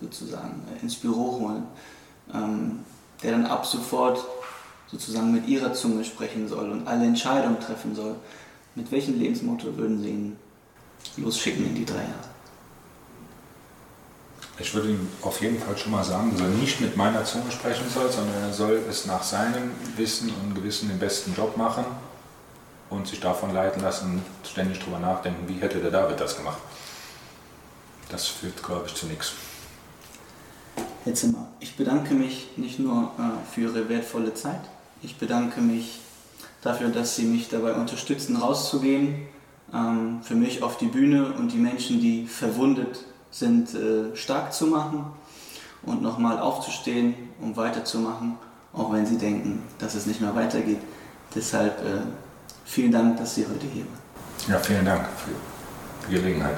[0.00, 1.66] sozusagen äh, ins Büro holen
[2.34, 2.80] ähm,
[3.22, 4.24] der dann ab sofort
[4.90, 8.16] sozusagen mit ihrer Zunge sprechen soll und alle Entscheidungen treffen soll.
[8.74, 10.36] Mit welchem Lebensmotto würden Sie ihn
[11.16, 12.28] losschicken in die drei Jahre?
[14.60, 17.50] Ich würde ihm auf jeden Fall schon mal sagen, dass er nicht mit meiner Zunge
[17.52, 21.84] sprechen soll, sondern er soll es nach seinem Wissen und Gewissen den besten Job machen
[22.90, 26.58] und sich davon leiten lassen, ständig darüber nachdenken, wie hätte der David das gemacht.
[28.08, 29.34] Das führt, glaube ich, zu nichts.
[31.04, 34.60] Herr Zimmer, ich bedanke mich nicht nur äh, für Ihre wertvolle Zeit,
[35.02, 36.00] ich bedanke mich
[36.62, 39.26] dafür, dass Sie mich dabei unterstützen, rauszugehen,
[39.72, 44.66] ähm, für mich auf die Bühne und die Menschen, die verwundet sind, äh, stark zu
[44.66, 45.06] machen
[45.82, 48.36] und nochmal aufzustehen, um weiterzumachen,
[48.72, 50.80] auch wenn Sie denken, dass es nicht mehr weitergeht.
[51.34, 52.00] Deshalb äh,
[52.64, 54.52] vielen Dank, dass Sie heute hier waren.
[54.52, 56.56] Ja, vielen Dank für die Gelegenheit.